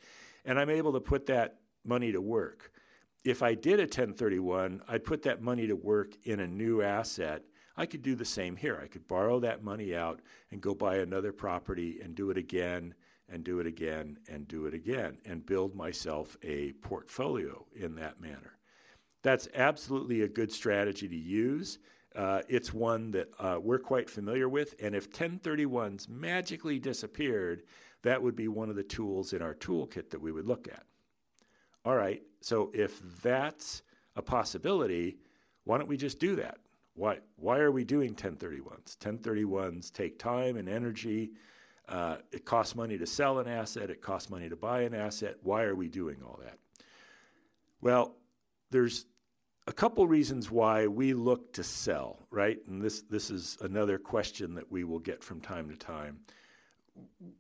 and 0.46 0.60
I'm 0.60 0.70
able 0.70 0.94
to 0.94 1.00
put 1.00 1.25
that 1.28 1.58
money 1.84 2.12
to 2.12 2.22
work 2.22 2.72
if 3.24 3.44
I 3.44 3.54
did 3.54 3.80
a 3.80 3.84
1031, 3.84 4.82
I'd 4.88 5.04
put 5.04 5.24
that 5.24 5.42
money 5.42 5.68
to 5.68 5.75
work 5.75 6.16
in 6.24 6.40
a 6.40 6.48
new 6.48 6.82
asset. 6.82 7.44
I 7.78 7.86
could 7.86 8.01
do 8.01 8.16
the 8.16 8.25
same 8.25 8.56
here. 8.56 8.80
I 8.82 8.88
could 8.88 9.08
borrow 9.08 9.40
that 9.42 9.63
money 9.63 9.96
out 9.96 10.22
and 10.50 10.62
go 10.62 10.74
buy 10.74 10.98
another 10.98 11.32
property 11.32 12.00
and 12.04 12.16
do 12.16 12.32
it 12.32 12.38
again 12.38 12.96
and 13.30 13.44
do 13.44 13.60
it 13.60 13.68
again 13.68 14.18
and 14.28 14.48
do 14.48 14.66
it 14.66 14.74
again 14.74 15.20
and 15.24 15.46
build 15.46 15.75
myself 15.75 16.36
a 16.44 16.74
portfolio 16.74 17.66
in 17.75 17.96
that 17.96 18.20
manner. 18.20 18.58
That's 19.24 19.48
absolutely 19.54 20.22
a 20.22 20.28
good 20.28 20.51
strategy 20.51 21.08
to 21.08 21.16
use. 21.16 21.78
Uh, 22.15 22.41
it's 22.50 22.74
one 22.74 23.12
that 23.12 23.30
uh, 23.39 23.58
we're 23.62 23.80
quite 23.80 24.10
familiar 24.10 24.50
with. 24.50 24.75
And 24.82 24.94
if 24.94 25.10
1031s 25.12 26.10
magically 26.10 26.80
disappeared, 26.80 27.63
that 28.03 28.22
would 28.22 28.36
be 28.36 28.48
one 28.48 28.70
of 28.70 28.75
the 28.75 28.84
tools 28.84 29.34
in 29.34 29.41
our 29.41 29.53
toolkit 29.53 30.10
that 30.10 30.22
we 30.22 30.32
would 30.32 30.46
look 30.46 30.68
at 30.68 30.84
all 31.84 31.96
right, 31.96 32.22
so 32.41 32.72
if 32.74 33.01
that's 33.22 33.82
a 34.15 34.22
possibility, 34.22 35.18
why 35.63 35.77
don't 35.77 35.88
we 35.88 35.98
just 35.98 36.20
do 36.20 36.36
that? 36.36 36.58
Why, 36.94 37.20
why 37.38 37.60
are 37.60 37.72
we 37.72 37.84
doing 37.84 38.13
1031s? 38.13 38.98
1031s 38.98 39.91
take 39.91 40.20
time 40.20 40.58
and 40.58 40.70
energy. 40.70 41.32
Uh, 41.88 42.18
it 42.32 42.46
costs 42.46 42.75
money 42.75 42.98
to 42.98 43.08
sell 43.08 43.39
an 43.39 43.48
asset, 43.48 43.89
it 43.89 44.01
costs 44.01 44.30
money 44.30 44.50
to 44.50 44.56
buy 44.56 44.82
an 44.82 44.94
asset. 44.94 45.38
Why 45.41 45.63
are 45.63 45.75
we 45.75 45.88
doing 45.88 46.18
all 46.24 46.39
that? 46.44 46.58
Well, 47.82 48.15
there's 48.70 49.06
a 49.68 49.74
couple 49.74 50.08
reasons 50.08 50.50
why 50.50 50.88
we 50.88 51.13
look 51.13 51.53
to 51.53 51.63
sell, 51.63 52.20
right? 52.30 52.58
And 52.68 52.82
this, 52.82 53.01
this 53.01 53.30
is 53.30 53.58
another 53.62 53.98
question 53.98 54.56
that 54.56 54.72
we 54.72 54.84
will 54.84 55.00
get 55.00 55.24
from 55.24 55.39
time 55.41 55.70
to 55.70 55.75
time 55.75 56.20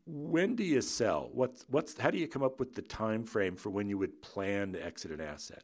when 0.05 0.55
do 0.55 0.63
you 0.63 0.81
sell? 0.81 1.29
What's 1.33 1.65
what's 1.69 1.97
how 1.99 2.11
do 2.11 2.17
you 2.17 2.27
come 2.27 2.43
up 2.43 2.59
with 2.59 2.75
the 2.75 2.81
time 2.81 3.23
frame 3.23 3.55
for 3.55 3.69
when 3.69 3.87
you 3.87 3.97
would 3.97 4.21
plan 4.21 4.73
to 4.73 4.85
exit 4.85 5.11
an 5.11 5.21
asset? 5.21 5.63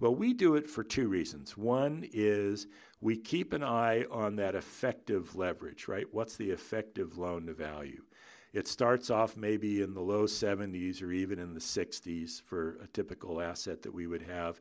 Well, 0.00 0.14
we 0.14 0.32
do 0.32 0.54
it 0.54 0.68
for 0.68 0.84
two 0.84 1.08
reasons. 1.08 1.56
One 1.56 2.08
is 2.12 2.68
we 3.00 3.16
keep 3.16 3.52
an 3.52 3.64
eye 3.64 4.04
on 4.10 4.36
that 4.36 4.54
effective 4.54 5.34
leverage, 5.34 5.88
right? 5.88 6.06
What's 6.12 6.36
the 6.36 6.50
effective 6.50 7.18
loan 7.18 7.46
to 7.46 7.52
value? 7.52 8.02
It 8.52 8.68
starts 8.68 9.10
off 9.10 9.36
maybe 9.36 9.82
in 9.82 9.94
the 9.94 10.00
low 10.00 10.24
70s 10.24 11.02
or 11.02 11.12
even 11.12 11.38
in 11.38 11.52
the 11.52 11.60
60s 11.60 12.40
for 12.42 12.78
a 12.82 12.86
typical 12.86 13.40
asset 13.40 13.82
that 13.82 13.92
we 13.92 14.06
would 14.06 14.22
have. 14.22 14.60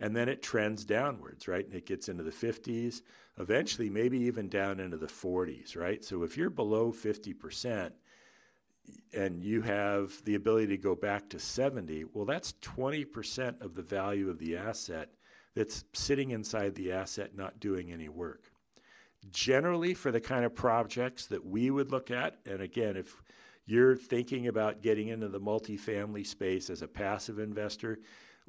And 0.00 0.14
then 0.14 0.28
it 0.28 0.42
trends 0.42 0.84
downwards, 0.84 1.48
right? 1.48 1.64
And 1.64 1.74
it 1.74 1.86
gets 1.86 2.08
into 2.08 2.22
the 2.22 2.30
50s, 2.30 3.02
eventually, 3.38 3.90
maybe 3.90 4.18
even 4.20 4.48
down 4.48 4.78
into 4.78 4.96
the 4.96 5.06
40s, 5.06 5.76
right? 5.76 6.04
So 6.04 6.22
if 6.22 6.36
you're 6.36 6.50
below 6.50 6.92
50%, 6.92 7.92
and 9.12 9.42
you 9.42 9.62
have 9.62 10.22
the 10.24 10.34
ability 10.34 10.68
to 10.68 10.76
go 10.76 10.94
back 10.94 11.28
to 11.30 11.38
70, 11.38 12.04
well, 12.12 12.24
that's 12.24 12.54
20% 12.62 13.60
of 13.60 13.74
the 13.74 13.82
value 13.82 14.30
of 14.30 14.38
the 14.38 14.56
asset 14.56 15.10
that's 15.54 15.84
sitting 15.92 16.30
inside 16.30 16.74
the 16.74 16.92
asset 16.92 17.36
not 17.36 17.60
doing 17.60 17.92
any 17.92 18.08
work. 18.08 18.44
Generally, 19.30 19.94
for 19.94 20.12
the 20.12 20.20
kind 20.20 20.44
of 20.44 20.54
projects 20.54 21.26
that 21.26 21.44
we 21.44 21.70
would 21.70 21.90
look 21.90 22.10
at, 22.10 22.36
and 22.46 22.60
again, 22.60 22.96
if 22.96 23.22
you're 23.66 23.96
thinking 23.96 24.46
about 24.46 24.82
getting 24.82 25.08
into 25.08 25.28
the 25.28 25.40
multifamily 25.40 26.26
space 26.26 26.70
as 26.70 26.80
a 26.80 26.88
passive 26.88 27.38
investor, 27.38 27.98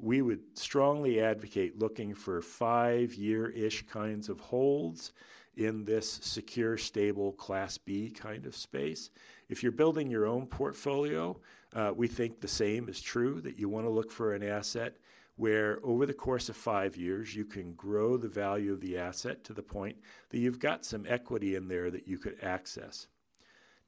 we 0.00 0.22
would 0.22 0.58
strongly 0.58 1.20
advocate 1.20 1.78
looking 1.78 2.14
for 2.14 2.40
five 2.40 3.14
year 3.14 3.48
ish 3.48 3.86
kinds 3.86 4.28
of 4.28 4.40
holds 4.40 5.12
in 5.56 5.84
this 5.84 6.20
secure, 6.22 6.78
stable 6.78 7.32
Class 7.32 7.76
B 7.76 8.10
kind 8.10 8.46
of 8.46 8.56
space. 8.56 9.10
If 9.48 9.62
you're 9.62 9.72
building 9.72 10.10
your 10.10 10.26
own 10.26 10.46
portfolio, 10.46 11.38
uh, 11.74 11.92
we 11.94 12.08
think 12.08 12.40
the 12.40 12.48
same 12.48 12.88
is 12.88 13.00
true 13.00 13.40
that 13.42 13.58
you 13.58 13.68
want 13.68 13.84
to 13.86 13.90
look 13.90 14.10
for 14.10 14.32
an 14.32 14.42
asset 14.42 14.96
where 15.36 15.78
over 15.82 16.06
the 16.06 16.14
course 16.14 16.48
of 16.48 16.56
five 16.56 16.96
years 16.96 17.34
you 17.34 17.44
can 17.44 17.72
grow 17.72 18.16
the 18.16 18.28
value 18.28 18.72
of 18.72 18.80
the 18.80 18.98
asset 18.98 19.42
to 19.44 19.52
the 19.52 19.62
point 19.62 19.96
that 20.30 20.38
you've 20.38 20.58
got 20.58 20.84
some 20.84 21.04
equity 21.08 21.54
in 21.54 21.68
there 21.68 21.90
that 21.90 22.06
you 22.06 22.18
could 22.18 22.36
access. 22.42 23.06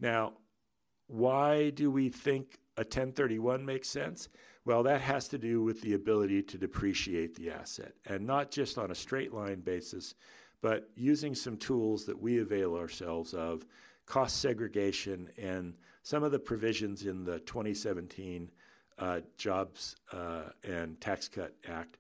Now, 0.01 0.35
why 1.07 1.71
do 1.71 1.91
we 1.91 2.09
think 2.09 2.59
a 2.77 2.83
1031 2.83 3.65
makes 3.65 3.89
sense? 3.89 4.29
Well, 4.65 4.85
that 4.85 5.01
has 5.01 5.27
to 5.29 5.39
do 5.39 5.63
with 5.63 5.81
the 5.81 5.95
ability 5.95 6.43
to 6.45 6.59
depreciate 6.59 7.35
the 7.35 7.51
asset 7.51 7.95
and 8.07 8.27
not 8.27 8.51
just 8.51 8.79
on 8.79 8.91
a 8.91 8.95
straight 8.95 9.35
line 9.35 9.61
basis, 9.61 10.15
but 10.61 10.89
using 10.95 11.35
some 11.35 11.57
tools 11.57 12.07
that 12.07 12.21
we 12.21 12.39
avail 12.39 12.77
ourselves 12.77 13.35
of 13.35 13.67
cost 14.07 14.41
segregation, 14.41 15.29
and 15.37 15.75
some 16.03 16.23
of 16.23 16.33
the 16.33 16.39
provisions 16.39 17.07
in 17.07 17.25
the 17.25 17.41
2017 17.41 18.51
uh, 18.99 19.21
Jobs 19.37 19.97
uh, 20.13 20.45
and 20.63 21.01
Tax 21.01 21.29
Cut 21.29 21.55
Act 21.69 21.99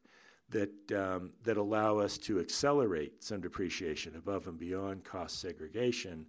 that 0.50 0.92
um, 0.92 1.31
that 1.42 1.57
allow 1.57 1.99
us 1.99 2.19
to 2.19 2.38
accelerate 2.38 3.25
some 3.25 3.40
depreciation 3.40 4.14
above 4.16 4.47
and 4.47 4.59
beyond 4.59 5.02
cost 5.04 5.40
segregation 5.40 6.26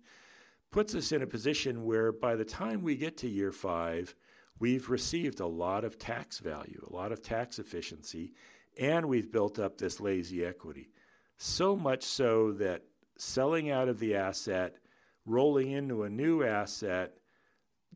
puts 0.71 0.95
us 0.95 1.11
in 1.11 1.21
a 1.21 1.27
position 1.27 1.85
where 1.85 2.11
by 2.11 2.35
the 2.35 2.45
time 2.45 2.81
we 2.81 2.95
get 2.95 3.17
to 3.17 3.27
year 3.27 3.51
five, 3.51 4.15
we've 4.59 4.89
received 4.89 5.39
a 5.39 5.47
lot 5.47 5.83
of 5.83 5.99
tax 5.99 6.39
value, 6.39 6.85
a 6.89 6.93
lot 6.93 7.11
of 7.11 7.21
tax 7.21 7.59
efficiency, 7.59 8.33
and 8.79 9.07
we've 9.07 9.31
built 9.31 9.59
up 9.59 9.77
this 9.77 9.99
lazy 9.99 10.45
equity. 10.45 10.89
So 11.37 11.75
much 11.75 12.03
so 12.03 12.51
that 12.53 12.83
selling 13.17 13.69
out 13.69 13.89
of 13.89 13.99
the 13.99 14.15
asset, 14.15 14.77
rolling 15.25 15.71
into 15.71 16.03
a 16.03 16.09
new 16.09 16.43
asset 16.43 17.13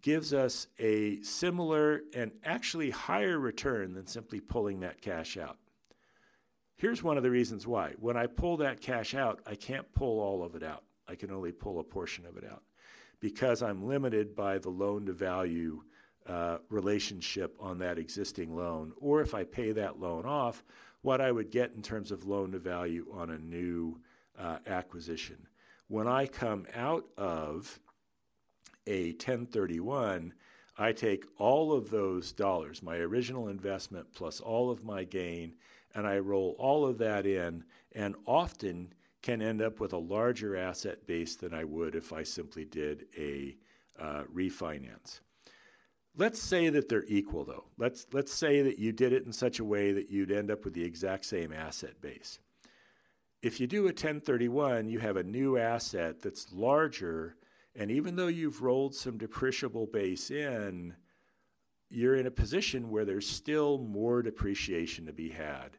gives 0.02 0.34
us 0.34 0.68
a 0.80 1.22
similar 1.22 2.02
and 2.14 2.32
actually 2.44 2.92
higher 2.92 3.40
return 3.40 3.94
than 3.94 4.06
simply 4.06 4.40
pulling 4.40 4.82
that 4.82 5.02
cash 5.02 5.38
out. 5.38 5.58
Here's 6.76 7.02
one 7.02 7.18
of 7.18 7.24
the 7.24 7.32
reasons 7.32 7.66
why. 7.66 7.94
When 7.98 8.16
I 8.16 8.28
pull 8.28 8.58
that 8.58 8.82
cash 8.82 9.16
out, 9.16 9.42
I 9.48 9.56
can't 9.56 9.92
pull 9.94 10.20
all 10.20 10.44
of 10.44 10.56
it 10.56 10.62
out. 10.62 10.84
I 11.08 11.16
can 11.16 11.32
only 11.32 11.52
pull 11.52 11.80
a 11.80 11.84
portion 11.84 12.26
of 12.26 12.38
it 12.38 12.44
out 12.44 12.64
because 13.20 13.64
I'm 13.64 13.88
limited 13.88 14.36
by 14.36 14.60
the 14.60 14.70
loan 14.70 15.08
to 15.08 15.14
value 15.14 15.82
uh, 16.27 16.57
relationship 16.69 17.55
on 17.60 17.79
that 17.79 17.98
existing 17.98 18.55
loan. 18.55 18.93
Or 19.00 19.22
if 19.22 19.34
I 19.34 19.43
pay 19.43 19.72
that 19.72 20.00
loan 20.00 20.25
off, 20.25 20.63
what 21.01 21.22
I 21.22 21.31
would 21.31 21.51
get 21.51 21.74
in 21.74 21.81
terms 21.81 22.12
of 22.12 22.25
loan 22.25 22.51
to 22.51 22.60
value 22.60 23.07
on 23.13 23.29
a 23.29 23.38
new 23.38 24.01
uh, 24.38 24.57
acquisition. 24.67 25.48
When 25.88 26.07
I 26.07 26.27
come 26.27 26.65
out 26.75 27.05
of 27.17 27.79
a 28.86 29.12
1031, 29.12 30.34
I 30.77 30.91
take 30.91 31.25
all 31.38 31.74
of 31.74 31.89
those 31.89 32.31
dollars, 32.31 32.84
my 32.84 32.98
original 32.98 33.48
investment 33.48 34.13
plus 34.13 34.39
all 34.39 34.69
of 34.69 34.84
my 34.84 35.05
gain, 35.05 35.55
and 35.96 36.05
I 36.05 36.19
roll 36.19 36.55
all 36.60 36.86
of 36.86 36.98
that 37.00 37.25
in, 37.25 37.63
and 37.93 38.15
often 38.25 38.93
can 39.22 39.41
end 39.41 39.62
up 39.62 39.79
with 39.79 39.93
a 39.93 39.98
larger 39.98 40.55
asset 40.55 41.07
base 41.07 41.36
than 41.36 41.53
I 41.53 41.63
would 41.63 41.96
if 41.96 42.13
I 42.13 42.24
simply 42.24 42.65
did 42.65 43.05
a 43.17 43.57
uh, 44.00 44.24
refinance. 44.34 45.22
Let's 46.19 46.41
say 46.41 46.69
that 46.69 46.89
they're 46.89 47.05
equal, 47.05 47.45
though. 47.45 47.65
Let's, 47.77 48.07
let's 48.12 48.33
say 48.33 48.63
that 48.63 48.79
you 48.79 48.91
did 48.91 49.13
it 49.13 49.25
in 49.25 49.31
such 49.31 49.59
a 49.59 49.63
way 49.63 49.91
that 49.91 50.09
you'd 50.09 50.31
end 50.31 50.50
up 50.50 50.65
with 50.65 50.74
the 50.74 50.83
exact 50.83 51.25
same 51.25 51.53
asset 51.53 52.01
base. 52.01 52.39
If 53.43 53.59
you 53.59 53.67
do 53.67 53.83
a 53.83 53.89
1031, 53.89 54.89
you 54.89 54.97
have 54.97 55.15
a 55.15 55.24
new 55.24 55.57
asset 55.57 56.21
that's 56.24 56.51
larger, 56.51 57.36
and 57.75 57.91
even 57.91 58.15
though 58.15 58.27
you've 58.27 58.63
rolled 58.63 58.95
some 58.95 59.19
depreciable 59.19 59.91
base 59.91 60.31
in, 60.31 60.95
you're 61.89 62.15
in 62.15 62.25
a 62.25 62.31
position 62.31 62.89
where 62.89 63.05
there's 63.05 63.29
still 63.29 63.77
more 63.77 64.24
depreciation 64.24 65.05
to 65.05 65.13
be 65.13 65.29
had. 65.29 65.77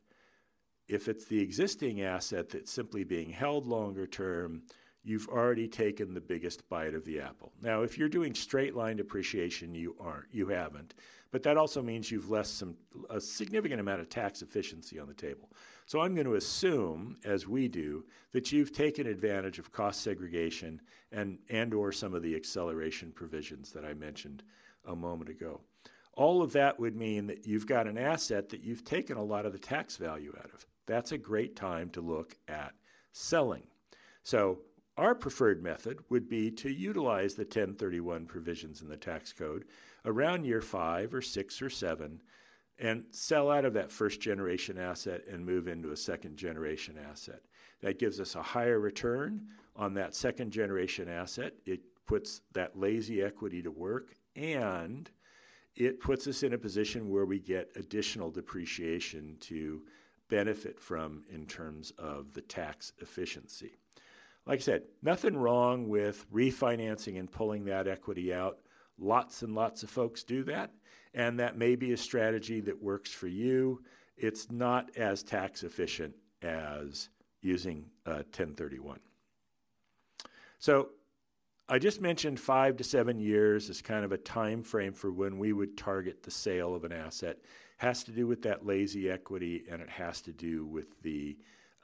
If 0.87 1.09
it's 1.09 1.25
the 1.25 1.41
existing 1.41 2.01
asset 2.01 2.51
that's 2.51 2.73
simply 2.73 3.03
being 3.03 3.31
held 3.31 3.67
longer 3.67 4.07
term, 4.07 4.63
you've 5.09 5.29
already 5.29 5.67
taken 5.67 6.15
the 6.15 6.21
biggest 6.21 6.69
bite 6.69 6.95
of 6.95 7.05
the 7.05 7.21
apple. 7.21 7.53
Now, 7.63 7.83
if 7.83 7.97
you're 7.97 8.09
doing 8.09 8.35
straight 8.35 8.75
line 8.75 8.97
depreciation, 8.97 9.75
you 9.75 9.97
aren't, 9.99 10.27
you 10.33 10.49
haven't. 10.49 10.95
But 11.31 11.43
that 11.43 11.57
also 11.57 11.83
means 11.83 12.11
you've 12.11 12.31
left 12.31 12.49
some 12.49 12.77
a 13.11 13.21
significant 13.21 13.81
amount 13.81 14.01
of 14.01 14.09
tax 14.09 14.41
efficiency 14.41 14.99
on 14.99 15.09
the 15.09 15.15
table. 15.15 15.51
So 15.87 16.01
I'm 16.01 16.15
going 16.15 16.27
to 16.27 16.35
assume, 16.35 17.19
as 17.25 17.47
we 17.47 17.69
do, 17.69 18.05
that 18.33 18.51
you've 18.51 18.73
taken 18.73 19.07
advantage 19.07 19.59
of 19.59 19.73
cost 19.73 20.03
segregation 20.03 20.81
and 21.13 21.39
and 21.51 21.75
or 21.75 21.93
some 21.93 22.15
of 22.15 22.23
the 22.23 22.35
acceleration 22.35 23.13
provisions 23.13 23.73
that 23.73 23.85
I 23.85 23.95
mentioned 23.95 24.43
a 24.87 24.97
moment 24.97 25.29
ago. 25.29 25.61
All 26.15 26.43
of 26.43 26.53
that 26.53 26.81
would 26.81 26.97
mean 26.97 27.27
that 27.27 27.47
you've 27.47 27.67
got 27.67 27.87
an 27.87 27.99
asset 27.99 28.49
that 28.49 28.63
you've 28.63 28.85
taken 28.85 29.17
a 29.17 29.23
lot 29.23 29.47
of 29.47 29.53
the 29.53 29.59
tax 29.59 29.97
value 29.97 30.35
out 30.39 30.53
of 30.53 30.67
that's 30.89 31.13
a 31.13 31.19
great 31.19 31.55
time 31.55 31.91
to 31.91 32.01
look 32.01 32.35
at 32.49 32.73
selling. 33.13 33.65
So, 34.23 34.61
our 34.99 35.15
preferred 35.15 35.63
method 35.63 36.01
would 36.11 36.29
be 36.29 36.51
to 36.51 36.69
utilize 36.69 37.35
the 37.35 37.45
1031 37.45 38.27
provisions 38.27 38.83
in 38.83 38.89
the 38.89 38.97
tax 38.97 39.33
code 39.33 39.65
around 40.05 40.45
year 40.45 40.61
five 40.61 41.15
or 41.15 41.23
six 41.23 41.63
or 41.63 41.71
seven 41.71 42.21
and 42.81 43.05
sell 43.11 43.51
out 43.51 43.65
of 43.65 43.75
that 43.75 43.91
first 43.91 44.21
generation 44.21 44.77
asset 44.77 45.23
and 45.31 45.47
move 45.47 45.69
into 45.69 45.91
a 45.91 45.97
second 45.97 46.37
generation 46.37 46.97
asset. 47.11 47.41
That 47.81 47.99
gives 47.99 48.19
us 48.19 48.35
a 48.35 48.43
higher 48.43 48.79
return 48.79 49.47
on 49.77 49.95
that 49.95 50.17
second 50.17 50.51
generation 50.51 51.09
asset. 51.09 51.55
It 51.65 51.81
puts 52.07 52.41
that 52.53 52.79
lazy 52.79 53.23
equity 53.23 53.63
to 53.63 53.71
work 53.71 54.17
and 54.35 55.09
it 55.77 56.01
puts 56.01 56.27
us 56.27 56.43
in 56.43 56.53
a 56.53 56.59
position 56.59 57.09
where 57.09 57.25
we 57.25 57.39
get 57.39 57.71
additional 57.77 58.33
depreciation 58.33 59.37
to 59.41 59.83
benefit 60.29 60.81
from 60.81 61.23
in 61.33 61.47
terms 61.47 61.93
of 61.99 62.35
the 62.35 62.43
tax 62.43 62.93
efficiency. 63.01 63.77
Like 64.49 64.61
I 64.61 64.63
said, 64.63 64.85
nothing 65.03 65.37
wrong 65.37 65.91
with 65.91 66.25
refinancing 66.33 67.19
and 67.19 67.31
pulling 67.31 67.67
that 67.67 67.87
equity 67.87 68.33
out. 68.33 68.59
Lots 68.99 69.43
and 69.43 69.55
lots 69.55 69.83
of 69.83 69.91
folks 69.91 70.25
do 70.25 70.43
that, 70.45 70.73
and 71.13 71.39
that 71.39 71.59
may 71.59 71.77
be 71.77 71.93
a 71.93 71.99
strategy 71.99 72.61
that 72.63 72.83
works 72.83 73.13
for 73.13 73.29
you. 73.29 73.85
It's 74.17 74.51
not 74.51 74.91
as 74.97 75.23
tax 75.23 75.63
efficient 75.63 76.15
as 76.43 77.11
using 77.43 77.91
uh, 78.07 78.25
1031. 78.25 79.01
So 80.59 80.89
I 81.69 81.79
just 81.79 82.01
mentioned 82.01 82.41
five 82.41 82.79
to 82.79 82.85
seven 82.85 83.21
years 83.21 83.69
as 83.69 83.83
kind 83.83 84.05
of 84.05 84.13
a 84.13 84.19
time 84.19 84.63
frame 84.63 84.95
for 84.95 85.13
when 85.13 85.39
we 85.39 85.53
would 85.53 85.77
target 85.77 86.23
the 86.23 86.31
sale 86.31 86.75
of 86.75 86.85
an 86.85 86.93
asset 86.93 87.37
has 87.77 88.03
to 88.05 88.11
do 88.11 88.27
with 88.27 88.43
that 88.43 88.67
lazy 88.67 89.09
equity 89.09 89.65
and 89.71 89.81
it 89.81 89.89
has 89.89 90.21
to 90.23 90.33
do 90.33 90.67
with 90.67 91.01
the 91.03 91.37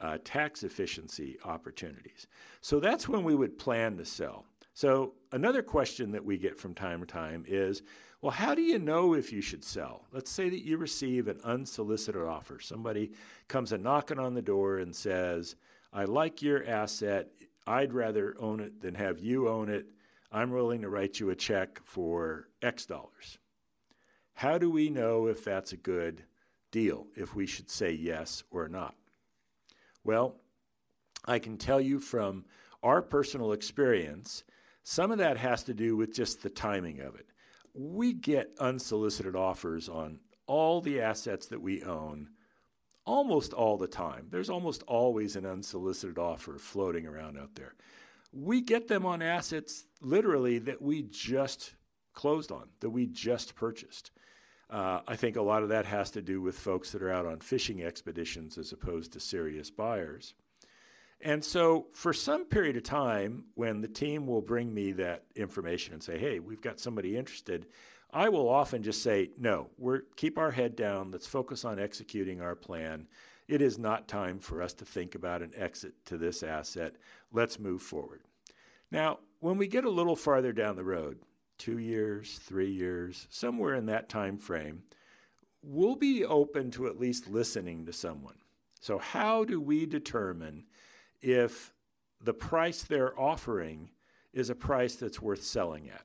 uh, 0.04 0.18
tax 0.22 0.62
efficiency 0.62 1.38
opportunities. 1.44 2.26
So 2.60 2.78
that's 2.78 3.08
when 3.08 3.24
we 3.24 3.34
would 3.34 3.58
plan 3.58 3.96
to 3.96 4.04
sell. 4.04 4.44
So, 4.74 5.14
another 5.32 5.62
question 5.62 6.12
that 6.12 6.24
we 6.24 6.36
get 6.36 6.58
from 6.58 6.74
time 6.74 7.00
to 7.00 7.06
time 7.06 7.44
is 7.46 7.82
well, 8.20 8.32
how 8.32 8.54
do 8.54 8.62
you 8.62 8.78
know 8.78 9.14
if 9.14 9.32
you 9.32 9.40
should 9.40 9.64
sell? 9.64 10.06
Let's 10.10 10.30
say 10.30 10.48
that 10.48 10.64
you 10.64 10.78
receive 10.78 11.28
an 11.28 11.40
unsolicited 11.44 12.22
offer. 12.22 12.58
Somebody 12.58 13.12
comes 13.48 13.70
a 13.70 13.78
knocking 13.78 14.18
on 14.18 14.32
the 14.34 14.42
door 14.42 14.78
and 14.78 14.96
says, 14.96 15.56
I 15.92 16.04
like 16.04 16.40
your 16.40 16.66
asset. 16.66 17.28
I'd 17.66 17.92
rather 17.92 18.34
own 18.40 18.60
it 18.60 18.80
than 18.80 18.94
have 18.94 19.20
you 19.20 19.48
own 19.48 19.68
it. 19.68 19.86
I'm 20.32 20.50
willing 20.50 20.80
to 20.82 20.88
write 20.88 21.20
you 21.20 21.30
a 21.30 21.36
check 21.36 21.80
for 21.84 22.48
X 22.62 22.86
dollars. 22.86 23.38
How 24.34 24.58
do 24.58 24.70
we 24.70 24.88
know 24.88 25.26
if 25.26 25.44
that's 25.44 25.72
a 25.72 25.76
good 25.76 26.24
deal, 26.70 27.06
if 27.14 27.34
we 27.34 27.46
should 27.46 27.70
say 27.70 27.92
yes 27.92 28.42
or 28.50 28.68
not? 28.68 28.94
Well, 30.04 30.36
I 31.24 31.38
can 31.38 31.56
tell 31.56 31.80
you 31.80 31.98
from 31.98 32.44
our 32.82 33.00
personal 33.00 33.52
experience, 33.52 34.44
some 34.82 35.10
of 35.10 35.18
that 35.18 35.38
has 35.38 35.62
to 35.64 35.74
do 35.74 35.96
with 35.96 36.14
just 36.14 36.42
the 36.42 36.50
timing 36.50 37.00
of 37.00 37.14
it. 37.14 37.26
We 37.72 38.12
get 38.12 38.52
unsolicited 38.60 39.34
offers 39.34 39.88
on 39.88 40.20
all 40.46 40.82
the 40.82 41.00
assets 41.00 41.46
that 41.46 41.62
we 41.62 41.82
own 41.82 42.28
almost 43.06 43.52
all 43.52 43.76
the 43.78 43.88
time. 43.88 44.28
There's 44.30 44.50
almost 44.50 44.82
always 44.86 45.36
an 45.36 45.46
unsolicited 45.46 46.18
offer 46.18 46.58
floating 46.58 47.06
around 47.06 47.38
out 47.38 47.54
there. 47.54 47.74
We 48.32 48.60
get 48.60 48.88
them 48.88 49.06
on 49.06 49.22
assets 49.22 49.86
literally 50.00 50.58
that 50.58 50.82
we 50.82 51.02
just 51.02 51.74
closed 52.12 52.52
on, 52.52 52.68
that 52.80 52.90
we 52.90 53.06
just 53.06 53.54
purchased. 53.54 54.10
Uh, 54.70 55.00
I 55.06 55.16
think 55.16 55.36
a 55.36 55.42
lot 55.42 55.62
of 55.62 55.68
that 55.68 55.86
has 55.86 56.10
to 56.12 56.22
do 56.22 56.40
with 56.40 56.58
folks 56.58 56.92
that 56.92 57.02
are 57.02 57.12
out 57.12 57.26
on 57.26 57.40
fishing 57.40 57.82
expeditions 57.82 58.58
as 58.58 58.72
opposed 58.72 59.12
to 59.12 59.20
serious 59.20 59.70
buyers. 59.70 60.34
And 61.20 61.44
so, 61.44 61.86
for 61.92 62.12
some 62.12 62.44
period 62.44 62.76
of 62.76 62.82
time, 62.82 63.44
when 63.54 63.80
the 63.80 63.88
team 63.88 64.26
will 64.26 64.42
bring 64.42 64.74
me 64.74 64.92
that 64.92 65.24
information 65.34 65.94
and 65.94 66.02
say, 66.02 66.18
hey, 66.18 66.38
we've 66.38 66.60
got 66.60 66.80
somebody 66.80 67.16
interested, 67.16 67.66
I 68.10 68.28
will 68.28 68.48
often 68.48 68.82
just 68.82 69.02
say, 69.02 69.30
no, 69.38 69.70
we're, 69.78 70.02
keep 70.16 70.38
our 70.38 70.50
head 70.50 70.76
down. 70.76 71.10
Let's 71.10 71.26
focus 71.26 71.64
on 71.64 71.78
executing 71.78 72.40
our 72.40 72.54
plan. 72.54 73.08
It 73.48 73.60
is 73.60 73.78
not 73.78 74.08
time 74.08 74.38
for 74.38 74.62
us 74.62 74.72
to 74.74 74.84
think 74.84 75.14
about 75.14 75.42
an 75.42 75.52
exit 75.56 75.94
to 76.06 76.16
this 76.16 76.42
asset. 76.42 76.96
Let's 77.32 77.58
move 77.58 77.82
forward. 77.82 78.22
Now, 78.90 79.18
when 79.40 79.58
we 79.58 79.66
get 79.66 79.84
a 79.84 79.90
little 79.90 80.16
farther 80.16 80.52
down 80.52 80.76
the 80.76 80.84
road, 80.84 81.18
two 81.58 81.78
years, 81.78 82.38
three 82.42 82.70
years, 82.70 83.26
somewhere 83.30 83.74
in 83.74 83.86
that 83.86 84.08
time 84.08 84.36
frame, 84.36 84.82
we'll 85.62 85.96
be 85.96 86.24
open 86.24 86.70
to 86.72 86.86
at 86.86 86.98
least 86.98 87.28
listening 87.28 87.86
to 87.86 87.92
someone. 87.92 88.36
So, 88.80 88.98
how 88.98 89.44
do 89.44 89.60
we 89.60 89.86
determine 89.86 90.64
if 91.22 91.72
the 92.20 92.34
price 92.34 92.82
they're 92.82 93.18
offering 93.18 93.90
is 94.32 94.50
a 94.50 94.54
price 94.54 94.96
that's 94.96 95.22
worth 95.22 95.42
selling 95.42 95.88
at? 95.88 96.04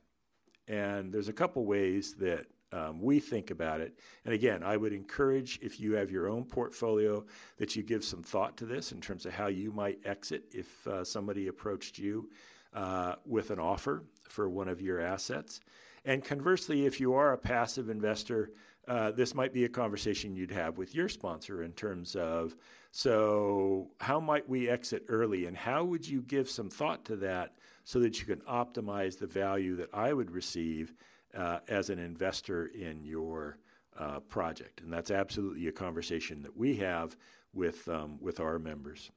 And 0.66 1.12
there's 1.12 1.28
a 1.28 1.34
couple 1.34 1.64
ways 1.66 2.14
that 2.14 2.46
um, 2.72 3.00
we 3.00 3.18
think 3.18 3.50
about 3.50 3.80
it. 3.80 3.98
And 4.24 4.32
again, 4.32 4.62
I 4.62 4.76
would 4.76 4.92
encourage 4.92 5.58
if 5.60 5.80
you 5.80 5.94
have 5.94 6.10
your 6.10 6.28
own 6.28 6.44
portfolio 6.44 7.24
that 7.58 7.74
you 7.74 7.82
give 7.82 8.04
some 8.04 8.22
thought 8.22 8.56
to 8.58 8.66
this 8.66 8.92
in 8.92 9.00
terms 9.00 9.26
of 9.26 9.32
how 9.32 9.48
you 9.48 9.72
might 9.72 9.98
exit 10.04 10.44
if 10.52 10.86
uh, 10.86 11.04
somebody 11.04 11.48
approached 11.48 11.98
you 11.98 12.30
uh, 12.72 13.16
with 13.26 13.50
an 13.50 13.58
offer 13.58 14.04
for 14.30 14.48
one 14.48 14.68
of 14.68 14.80
your 14.80 15.00
assets. 15.00 15.60
And 16.04 16.24
conversely, 16.24 16.86
if 16.86 17.00
you 17.00 17.14
are 17.14 17.32
a 17.32 17.38
passive 17.38 17.88
investor, 17.90 18.50
uh, 18.88 19.10
this 19.10 19.34
might 19.34 19.52
be 19.52 19.64
a 19.64 19.68
conversation 19.68 20.34
you'd 20.34 20.50
have 20.50 20.78
with 20.78 20.94
your 20.94 21.08
sponsor 21.08 21.62
in 21.62 21.72
terms 21.72 22.16
of 22.16 22.56
so, 22.92 23.90
how 24.00 24.18
might 24.18 24.48
we 24.48 24.68
exit 24.68 25.04
early, 25.08 25.46
and 25.46 25.56
how 25.56 25.84
would 25.84 26.08
you 26.08 26.22
give 26.22 26.50
some 26.50 26.68
thought 26.68 27.04
to 27.04 27.16
that 27.16 27.54
so 27.84 28.00
that 28.00 28.18
you 28.18 28.26
can 28.26 28.40
optimize 28.40 29.18
the 29.18 29.28
value 29.28 29.76
that 29.76 29.94
I 29.94 30.12
would 30.12 30.32
receive 30.32 30.94
uh, 31.32 31.60
as 31.68 31.88
an 31.88 32.00
investor 32.00 32.66
in 32.66 33.04
your 33.04 33.58
uh, 33.96 34.20
project? 34.20 34.80
And 34.80 34.92
that's 34.92 35.12
absolutely 35.12 35.68
a 35.68 35.72
conversation 35.72 36.42
that 36.42 36.56
we 36.56 36.76
have 36.78 37.16
with 37.54 37.88
um, 37.88 38.18
with 38.20 38.40
our 38.40 38.58
members. 38.58 39.12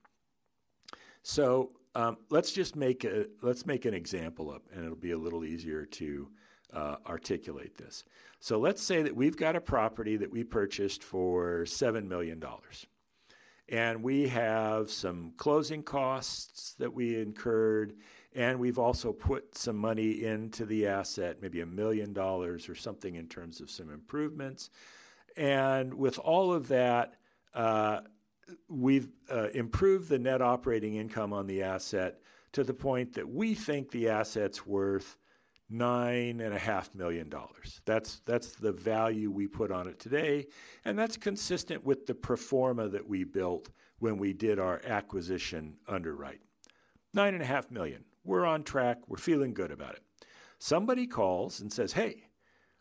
So, 1.23 1.71
um, 1.95 2.17
let's 2.29 2.51
just 2.51 2.75
make 2.75 3.03
a 3.03 3.27
let's 3.41 3.65
make 3.65 3.85
an 3.85 3.93
example 3.93 4.49
up, 4.49 4.63
and 4.73 4.83
it'll 4.83 4.95
be 4.95 5.11
a 5.11 5.17
little 5.17 5.45
easier 5.45 5.85
to 5.85 6.29
uh, 6.73 6.95
articulate 7.05 7.77
this. 7.77 8.03
So 8.39 8.59
let's 8.59 8.81
say 8.81 9.03
that 9.03 9.15
we've 9.15 9.37
got 9.37 9.55
a 9.55 9.61
property 9.61 10.17
that 10.17 10.31
we 10.31 10.43
purchased 10.43 11.03
for 11.03 11.65
seven 11.65 12.09
million 12.09 12.39
dollars, 12.39 12.87
and 13.69 14.01
we 14.01 14.27
have 14.29 14.89
some 14.89 15.33
closing 15.37 15.83
costs 15.83 16.73
that 16.79 16.93
we 16.93 17.21
incurred, 17.21 17.93
and 18.33 18.59
we've 18.59 18.79
also 18.79 19.13
put 19.13 19.55
some 19.55 19.77
money 19.77 20.23
into 20.23 20.65
the 20.65 20.87
asset, 20.87 21.41
maybe 21.41 21.61
a 21.61 21.65
million 21.65 22.11
dollars 22.11 22.67
or 22.69 22.75
something 22.75 23.15
in 23.15 23.27
terms 23.27 23.61
of 23.61 23.69
some 23.69 23.91
improvements, 23.91 24.71
and 25.37 25.93
with 25.93 26.17
all 26.17 26.51
of 26.53 26.69
that. 26.69 27.15
Uh, 27.53 28.01
we've 28.67 29.11
uh, 29.31 29.49
improved 29.53 30.09
the 30.09 30.19
net 30.19 30.41
operating 30.41 30.95
income 30.95 31.33
on 31.33 31.47
the 31.47 31.63
asset 31.63 32.19
to 32.53 32.63
the 32.63 32.73
point 32.73 33.13
that 33.13 33.29
we 33.29 33.55
think 33.55 33.91
the 33.91 34.09
asset's 34.09 34.65
worth 34.65 35.17
nine 35.69 36.39
and 36.39 36.53
a 36.53 36.59
half 36.59 36.93
million 36.93 37.29
dollars. 37.29 37.81
That's 37.85 38.21
that's 38.25 38.53
the 38.53 38.71
value 38.71 39.31
we 39.31 39.47
put 39.47 39.71
on 39.71 39.87
it 39.87 39.99
today, 39.99 40.47
and 40.85 40.97
that's 40.97 41.17
consistent 41.17 41.83
with 41.83 42.05
the 42.05 42.13
pro 42.13 42.37
forma 42.37 42.87
that 42.89 43.07
we 43.07 43.23
built 43.23 43.69
when 43.99 44.17
we 44.17 44.33
did 44.33 44.59
our 44.59 44.81
acquisition 44.85 45.77
underwrite. 45.87 46.41
Nine 47.13 47.33
and 47.33 47.43
a 47.43 47.47
half 47.47 47.71
million. 47.71 48.05
We're 48.23 48.45
on 48.45 48.63
track. 48.63 48.99
We're 49.07 49.17
feeling 49.17 49.53
good 49.53 49.71
about 49.71 49.95
it. 49.95 50.01
Somebody 50.59 51.07
calls 51.07 51.59
and 51.59 51.73
says, 51.73 51.93
"Hey, 51.93 52.27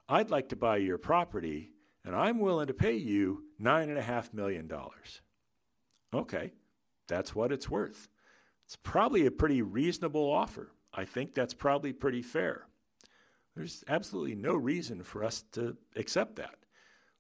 I'd 0.09 0.31
like 0.31 0.49
to 0.51 0.57
buy 0.57 0.77
your 0.77 0.99
property, 0.99 1.73
and 2.05 2.15
I'm 2.15 2.39
willing 2.41 2.67
to 2.67 2.75
pay 2.75 2.97
you 2.97 3.45
nine 3.59 3.89
and 3.89 3.99
a 3.99 4.03
half 4.03 4.35
million 4.35 4.69
dollars." 4.69 5.23
Okay, 6.15 6.53
that's 7.09 7.35
what 7.35 7.53
it's 7.53 7.71
worth. 7.71 8.09
It's 8.67 8.77
probably 8.77 9.27
a 9.27 9.31
pretty 9.31 9.63
reasonable 9.63 10.31
offer. 10.31 10.73
I 10.95 11.05
think 11.05 11.35
that's 11.35 11.55
probably 11.55 11.93
pretty 11.93 12.23
fair. 12.23 12.67
There's 13.55 13.85
absolutely 13.89 14.35
no 14.35 14.55
reason 14.55 15.03
for 15.03 15.25
us 15.25 15.45
to 15.53 15.77
accept 15.97 16.37
that. 16.37 16.57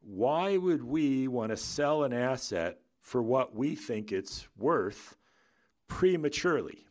Why 0.01 0.57
would 0.57 0.83
we 0.83 1.29
want 1.29 1.51
to 1.51 1.57
sell 1.57 2.05
an 2.05 2.13
asset 2.13 2.81
for 3.01 3.23
what 3.23 3.55
we 3.55 3.75
think 3.75 4.11
it's 4.13 4.49
worth 4.57 5.17
prematurely? 5.89 6.87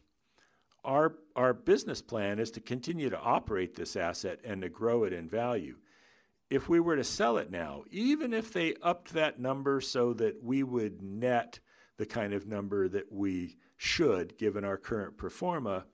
Our, 0.84 1.16
our 1.36 1.54
business 1.54 2.02
plan 2.02 2.40
is 2.40 2.52
to 2.52 2.62
continue 2.62 3.10
to 3.10 3.20
operate 3.20 3.76
this 3.76 3.96
asset 3.96 4.40
and 4.44 4.62
to 4.62 4.70
grow 4.70 5.04
it 5.04 5.14
in 5.14 5.28
value. 5.28 5.78
If 6.50 6.68
we 6.68 6.80
were 6.80 6.96
to 6.96 7.04
sell 7.04 7.38
it 7.38 7.52
now, 7.52 7.84
even 7.92 8.34
if 8.34 8.52
they 8.52 8.76
upped 8.82 9.14
that 9.14 9.40
number 9.40 9.82
so 9.82 10.14
that 10.14 10.44
we 10.44 10.64
would 10.64 11.02
net 11.02 11.60
the 11.97 12.06
kind 12.06 12.34
of 12.34 12.47
number 12.47 12.88
that 12.88 13.12
we 13.12 13.58
should, 13.77 14.38
given 14.38 14.63
our 14.63 14.77
current 14.77 15.17
pro 15.17 15.30
forma, 15.30 15.86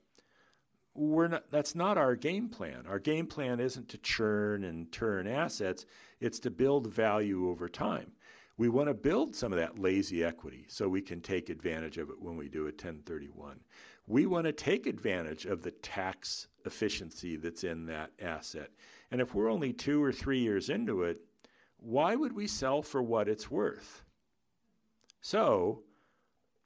we're 0.94 1.28
not, 1.28 1.50
that's 1.50 1.74
not 1.74 1.96
our 1.96 2.16
game 2.16 2.48
plan. 2.48 2.84
Our 2.88 2.98
game 2.98 3.26
plan 3.26 3.60
isn't 3.60 3.88
to 3.90 3.98
churn 3.98 4.64
and 4.64 4.90
turn 4.90 5.26
assets, 5.26 5.86
it's 6.20 6.40
to 6.40 6.50
build 6.50 6.88
value 6.88 7.48
over 7.48 7.68
time. 7.68 8.12
We 8.56 8.68
want 8.68 8.88
to 8.88 8.94
build 8.94 9.36
some 9.36 9.52
of 9.52 9.58
that 9.58 9.78
lazy 9.78 10.24
equity 10.24 10.66
so 10.68 10.88
we 10.88 11.00
can 11.00 11.20
take 11.20 11.48
advantage 11.48 11.96
of 11.96 12.10
it 12.10 12.20
when 12.20 12.36
we 12.36 12.48
do 12.48 12.62
a 12.62 12.72
1031. 12.72 13.60
We 14.08 14.26
want 14.26 14.46
to 14.46 14.52
take 14.52 14.86
advantage 14.86 15.46
of 15.46 15.62
the 15.62 15.70
tax 15.70 16.48
efficiency 16.64 17.36
that's 17.36 17.62
in 17.62 17.86
that 17.86 18.10
asset. 18.20 18.70
And 19.12 19.20
if 19.20 19.32
we're 19.32 19.50
only 19.50 19.72
two 19.72 20.02
or 20.02 20.12
three 20.12 20.40
years 20.40 20.68
into 20.68 21.04
it, 21.04 21.20
why 21.76 22.16
would 22.16 22.32
we 22.32 22.48
sell 22.48 22.82
for 22.82 23.00
what 23.00 23.28
it's 23.28 23.50
worth? 23.50 24.02
So 25.20 25.84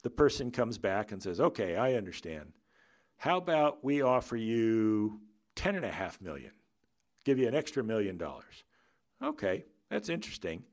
the 0.03 0.11
person 0.11 0.51
comes 0.51 0.79
back 0.79 1.13
and 1.13 1.23
says, 1.23 1.41
okay, 1.41 1.77
I 1.77 1.95
understand. 1.95 2.53
How 3.19 3.39
about 3.39 3.85
we 3.85 4.03
offer 4.03 4.37
you 4.37 5.21
ten 5.55 5.77
and 5.77 5.85
a 5.85 5.91
half 5.91 6.21
million, 6.21 6.53
give 7.25 7.39
you 7.39 7.47
an 7.47 7.55
extra 7.55 7.85
million 7.85 8.17
dollars? 8.17 8.65
Okay, 9.23 9.65
that's 9.89 10.09
interesting. 10.09 10.65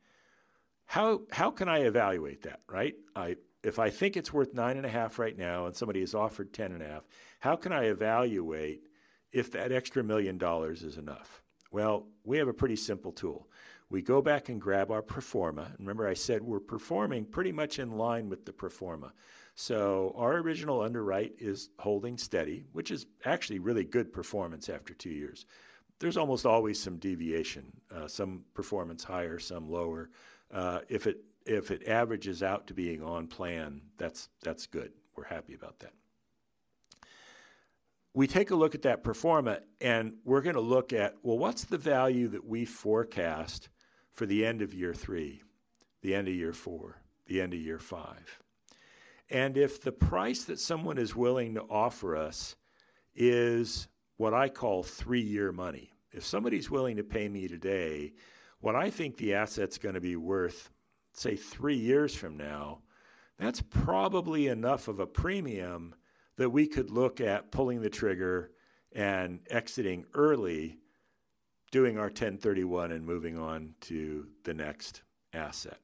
How 0.85 1.21
how 1.31 1.51
can 1.51 1.69
I 1.69 1.79
evaluate 1.79 2.41
that? 2.43 2.61
Right? 2.67 2.95
I 3.15 3.35
if 3.63 3.77
I 3.77 3.91
think 3.91 4.17
it's 4.17 4.33
worth 4.33 4.53
nine 4.53 4.77
and 4.77 4.85
a 4.85 4.89
half 4.89 5.19
right 5.19 5.37
now, 5.37 5.67
and 5.67 5.75
somebody 5.75 5.99
has 5.99 6.15
offered 6.15 6.51
ten 6.51 6.71
and 6.71 6.81
a 6.81 6.87
half, 6.87 7.07
how 7.39 7.55
can 7.55 7.71
I 7.71 7.85
evaluate 7.85 8.87
if 9.31 9.51
that 9.51 9.71
extra 9.71 10.03
million 10.03 10.39
dollars 10.39 10.81
is 10.81 10.97
enough? 10.97 11.43
Well, 11.71 12.07
we 12.23 12.39
have 12.39 12.47
a 12.47 12.53
pretty 12.53 12.77
simple 12.77 13.11
tool 13.11 13.47
we 13.89 14.01
go 14.01 14.21
back 14.21 14.49
and 14.49 14.61
grab 14.61 14.91
our 14.91 15.01
pro 15.01 15.21
forma. 15.21 15.71
Remember, 15.79 16.07
I 16.07 16.13
said 16.13 16.43
we're 16.43 16.59
performing 16.59 17.25
pretty 17.25 17.51
much 17.51 17.79
in 17.79 17.97
line 17.97 18.29
with 18.29 18.45
the 18.45 18.53
pro 18.53 18.69
forma. 18.69 19.13
So 19.55 20.13
our 20.15 20.37
original 20.37 20.81
underwrite 20.81 21.33
is 21.39 21.69
holding 21.79 22.17
steady, 22.17 22.65
which 22.71 22.91
is 22.91 23.07
actually 23.25 23.59
really 23.59 23.83
good 23.83 24.13
performance 24.13 24.69
after 24.69 24.93
two 24.93 25.09
years. 25.09 25.45
There's 25.99 26.17
almost 26.17 26.45
always 26.45 26.79
some 26.79 26.97
deviation, 26.97 27.73
uh, 27.93 28.07
some 28.07 28.45
performance 28.53 29.03
higher, 29.03 29.39
some 29.39 29.69
lower. 29.69 30.09
Uh, 30.51 30.79
if 30.87 31.07
it 31.07 31.17
if 31.45 31.71
it 31.71 31.87
averages 31.87 32.43
out 32.43 32.67
to 32.67 32.73
being 32.73 33.03
on 33.03 33.27
plan, 33.27 33.81
that's 33.97 34.29
that's 34.43 34.67
good. 34.67 34.93
We're 35.15 35.25
happy 35.25 35.55
about 35.55 35.79
that 35.79 35.93
we 38.13 38.27
take 38.27 38.49
a 38.51 38.55
look 38.55 38.73
at 38.73 38.81
that 38.81 39.03
pro 39.03 39.13
forma, 39.13 39.59
and 39.79 40.15
we're 40.25 40.41
going 40.41 40.55
to 40.55 40.61
look 40.61 40.93
at 40.93 41.15
well 41.21 41.37
what's 41.37 41.65
the 41.65 41.77
value 41.77 42.27
that 42.29 42.45
we 42.45 42.65
forecast 42.65 43.69
for 44.19 44.25
the 44.25 44.45
end 44.45 44.61
of 44.61 44.73
year 44.73 44.93
three, 44.93 45.41
the 46.01 46.13
end 46.13 46.27
of 46.27 46.33
year 46.33 46.51
four, 46.51 46.97
the 47.27 47.39
end 47.39 47.53
of 47.53 47.59
year 47.61 47.79
five. 47.79 48.41
And 49.29 49.55
if 49.55 49.81
the 49.81 49.93
price 49.93 50.43
that 50.43 50.59
someone 50.59 50.97
is 50.97 51.15
willing 51.15 51.53
to 51.53 51.61
offer 51.61 52.17
us 52.17 52.57
is 53.15 53.87
what 54.17 54.33
I 54.33 54.49
call 54.49 54.83
three 54.83 55.21
year 55.21 55.53
money, 55.53 55.93
if 56.11 56.25
somebody's 56.25 56.69
willing 56.69 56.97
to 56.97 57.03
pay 57.05 57.29
me 57.29 57.47
today 57.47 58.11
what 58.59 58.75
I 58.75 58.89
think 58.89 59.15
the 59.15 59.35
asset's 59.35 59.77
going 59.77 59.95
to 59.95 60.01
be 60.01 60.17
worth, 60.17 60.69
say 61.13 61.37
three 61.37 61.77
years 61.77 62.13
from 62.13 62.35
now, 62.35 62.79
that's 63.37 63.61
probably 63.61 64.47
enough 64.47 64.89
of 64.89 64.99
a 64.99 65.07
premium 65.07 65.95
that 66.35 66.49
we 66.49 66.67
could 66.67 66.91
look 66.91 67.21
at 67.21 67.51
pulling 67.51 67.81
the 67.81 67.89
trigger 67.89 68.51
and 68.91 69.39
exiting 69.49 70.03
early 70.13 70.79
doing 71.71 71.97
our 71.97 72.05
1031 72.05 72.91
and 72.91 73.05
moving 73.05 73.37
on 73.37 73.75
to 73.81 74.27
the 74.43 74.53
next 74.53 75.01
asset. 75.33 75.79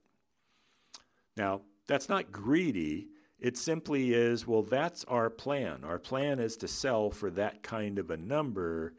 Now, 1.38 1.62
that's 1.88 2.10
not 2.10 2.32
greedy. 2.32 3.08
It 3.40 3.58
simply 3.58 4.14
is, 4.14 4.48
well, 4.48 4.64
that's 4.64 5.04
our 5.06 5.30
plan. 5.30 5.84
Our 5.84 6.00
plan 6.00 6.40
is 6.40 6.58
to 6.58 6.68
sell 6.68 7.12
for 7.12 7.30
that 7.32 7.62
kind 7.62 8.00
of 8.00 8.10
a 8.10 8.18
number. 8.18 8.96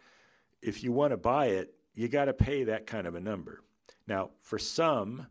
If 0.62 0.84
you 0.84 0.92
want 0.92 1.12
to 1.12 1.16
buy 1.16 1.46
it, 1.46 1.74
you 1.94 2.08
got 2.08 2.26
to 2.26 2.34
pay 2.34 2.64
that 2.64 2.86
kind 2.86 3.06
of 3.06 3.14
a 3.14 3.20
number. 3.20 3.62
Now, 4.06 4.30
for 4.42 4.58
some, 4.58 5.26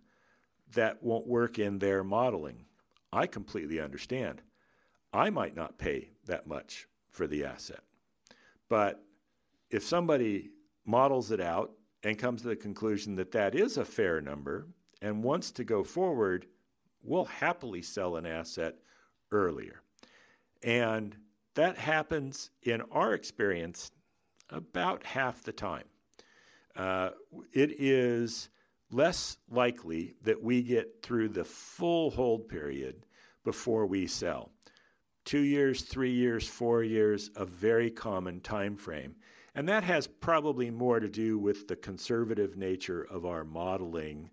that 0.74 1.04
won't 1.04 1.28
work 1.28 1.60
in 1.60 1.80
their 1.80 2.04
modeling. 2.04 2.66
I 3.14 3.28
completely 3.28 3.80
understand. 3.80 4.42
I 5.14 5.30
might 5.30 5.56
not 5.56 5.78
pay 5.78 6.10
that 6.26 6.48
much 6.48 6.88
for 7.12 7.28
the 7.28 7.46
asset. 7.46 7.80
But 8.68 9.02
if 9.70 9.84
somebody 9.84 10.50
models 10.86 11.32
it 11.32 11.42
out 11.42 11.72
and 12.04 12.18
comes 12.18 12.42
to 12.42 12.48
the 12.48 12.56
conclusion 12.56 13.16
that 13.16 13.32
that 13.32 13.56
is 13.56 13.78
a 13.78 13.86
fair 13.86 14.22
number 14.22 14.68
and 15.02 15.24
wants 15.24 15.52
to 15.52 15.64
go 15.64 15.84
forward, 15.84 16.46
we'll 17.02 17.26
happily 17.26 17.82
sell 17.82 18.16
an 18.16 18.26
asset 18.26 18.76
earlier. 19.32 19.82
And 20.64 21.16
that 21.56 21.78
happens 21.78 22.52
in 22.64 22.82
our 22.92 23.14
experience 23.14 23.92
about 24.50 25.06
half 25.06 25.44
the 25.44 25.54
time. 25.54 25.86
Uh, 26.76 27.12
it 27.54 27.72
is 27.80 28.50
less 28.92 29.38
likely 29.50 30.16
that 30.24 30.44
we 30.44 30.62
get 30.62 31.02
through 31.02 31.30
the 31.30 31.44
full 31.44 32.12
hold 32.12 32.48
period 32.50 33.06
before 33.44 33.86
we 33.86 34.08
sell. 34.08 34.52
Two 35.26 35.42
years, 35.42 35.82
three 35.82 36.12
years, 36.12 36.48
four 36.48 36.84
years, 36.84 37.32
a 37.36 37.46
very 37.46 37.90
common 37.90 38.42
time 38.42 38.78
frame. 38.78 39.16
And 39.56 39.68
that 39.68 39.84
has 39.84 40.06
probably 40.06 40.70
more 40.70 41.00
to 41.00 41.10
do 41.10 41.40
with 41.40 41.68
the 41.68 41.76
conservative 41.76 42.56
nature 42.56 43.02
of 43.02 43.26
our 43.26 43.44
modeling 43.44 44.30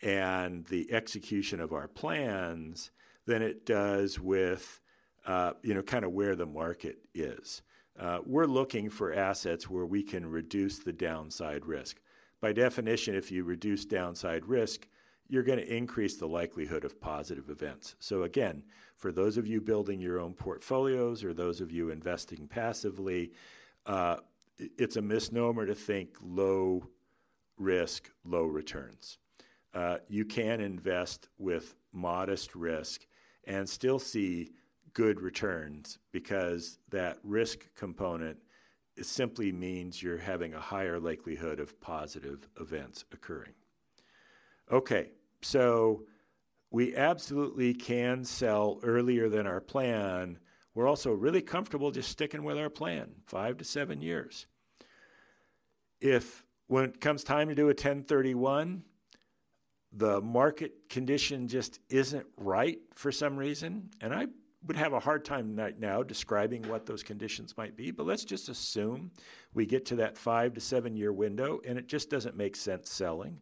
and 0.00 0.64
the 0.66 0.92
execution 0.92 1.58
of 1.60 1.72
our 1.72 1.88
plans 1.88 2.92
than 3.26 3.42
it 3.42 3.66
does 3.66 4.20
with, 4.20 4.80
uh, 5.26 5.52
you 5.62 5.74
know, 5.74 5.82
kind 5.82 6.04
of 6.04 6.12
where 6.12 6.36
the 6.36 6.46
market 6.46 6.98
is. 7.14 7.62
Uh, 7.98 8.18
we're 8.24 8.46
looking 8.46 8.90
for 8.90 9.12
assets 9.12 9.68
where 9.68 9.86
we 9.86 10.02
can 10.02 10.26
reduce 10.26 10.78
the 10.78 10.92
downside 10.92 11.66
risk. 11.66 12.00
By 12.40 12.52
definition, 12.52 13.14
if 13.14 13.30
you 13.30 13.44
reduce 13.44 13.84
downside 13.84 14.46
risk, 14.46 14.86
you're 15.32 15.42
going 15.42 15.58
to 15.58 15.74
increase 15.74 16.18
the 16.18 16.28
likelihood 16.28 16.84
of 16.84 17.00
positive 17.00 17.48
events. 17.48 17.96
So, 17.98 18.24
again, 18.24 18.64
for 18.98 19.10
those 19.10 19.38
of 19.38 19.46
you 19.46 19.62
building 19.62 19.98
your 19.98 20.20
own 20.20 20.34
portfolios 20.34 21.24
or 21.24 21.32
those 21.32 21.62
of 21.62 21.72
you 21.72 21.88
investing 21.88 22.46
passively, 22.46 23.32
uh, 23.86 24.16
it's 24.58 24.96
a 24.96 25.00
misnomer 25.00 25.64
to 25.64 25.74
think 25.74 26.18
low 26.22 26.86
risk, 27.56 28.10
low 28.26 28.44
returns. 28.44 29.16
Uh, 29.72 29.96
you 30.06 30.26
can 30.26 30.60
invest 30.60 31.30
with 31.38 31.76
modest 31.94 32.54
risk 32.54 33.06
and 33.44 33.66
still 33.66 33.98
see 33.98 34.50
good 34.92 35.18
returns 35.18 35.98
because 36.12 36.78
that 36.90 37.16
risk 37.24 37.74
component 37.74 38.36
simply 39.00 39.50
means 39.50 40.02
you're 40.02 40.18
having 40.18 40.52
a 40.52 40.60
higher 40.60 41.00
likelihood 41.00 41.58
of 41.58 41.80
positive 41.80 42.50
events 42.60 43.06
occurring. 43.10 43.54
Okay, 44.70 45.08
so 45.42 46.04
we 46.70 46.96
absolutely 46.96 47.74
can 47.74 48.24
sell 48.24 48.80
earlier 48.82 49.28
than 49.28 49.46
our 49.46 49.60
plan. 49.60 50.38
We're 50.74 50.88
also 50.88 51.12
really 51.12 51.42
comfortable 51.42 51.90
just 51.90 52.10
sticking 52.10 52.44
with 52.44 52.56
our 52.56 52.70
plan, 52.70 53.10
five 53.26 53.58
to 53.58 53.64
seven 53.64 54.00
years. 54.00 54.46
If 56.00 56.44
when 56.66 56.84
it 56.84 57.00
comes 57.00 57.24
time 57.24 57.48
to 57.48 57.54
do 57.54 57.64
a 57.64 57.66
1031, 57.68 58.84
the 59.92 60.20
market 60.22 60.88
condition 60.88 61.48
just 61.48 61.78
isn't 61.90 62.26
right 62.38 62.78
for 62.94 63.12
some 63.12 63.36
reason, 63.36 63.90
and 64.00 64.14
I 64.14 64.28
would 64.66 64.76
have 64.76 64.92
a 64.92 65.00
hard 65.00 65.24
time 65.24 65.56
right 65.56 65.78
now 65.78 66.02
describing 66.02 66.68
what 66.68 66.86
those 66.86 67.02
conditions 67.02 67.56
might 67.56 67.76
be, 67.76 67.90
but 67.90 68.06
let's 68.06 68.24
just 68.24 68.48
assume 68.48 69.10
we 69.52 69.66
get 69.66 69.84
to 69.86 69.96
that 69.96 70.16
five 70.16 70.54
to 70.54 70.60
seven 70.60 70.96
year 70.96 71.12
window 71.12 71.60
and 71.66 71.78
it 71.78 71.88
just 71.88 72.08
doesn't 72.10 72.36
make 72.36 72.56
sense 72.56 72.90
selling. 72.90 73.40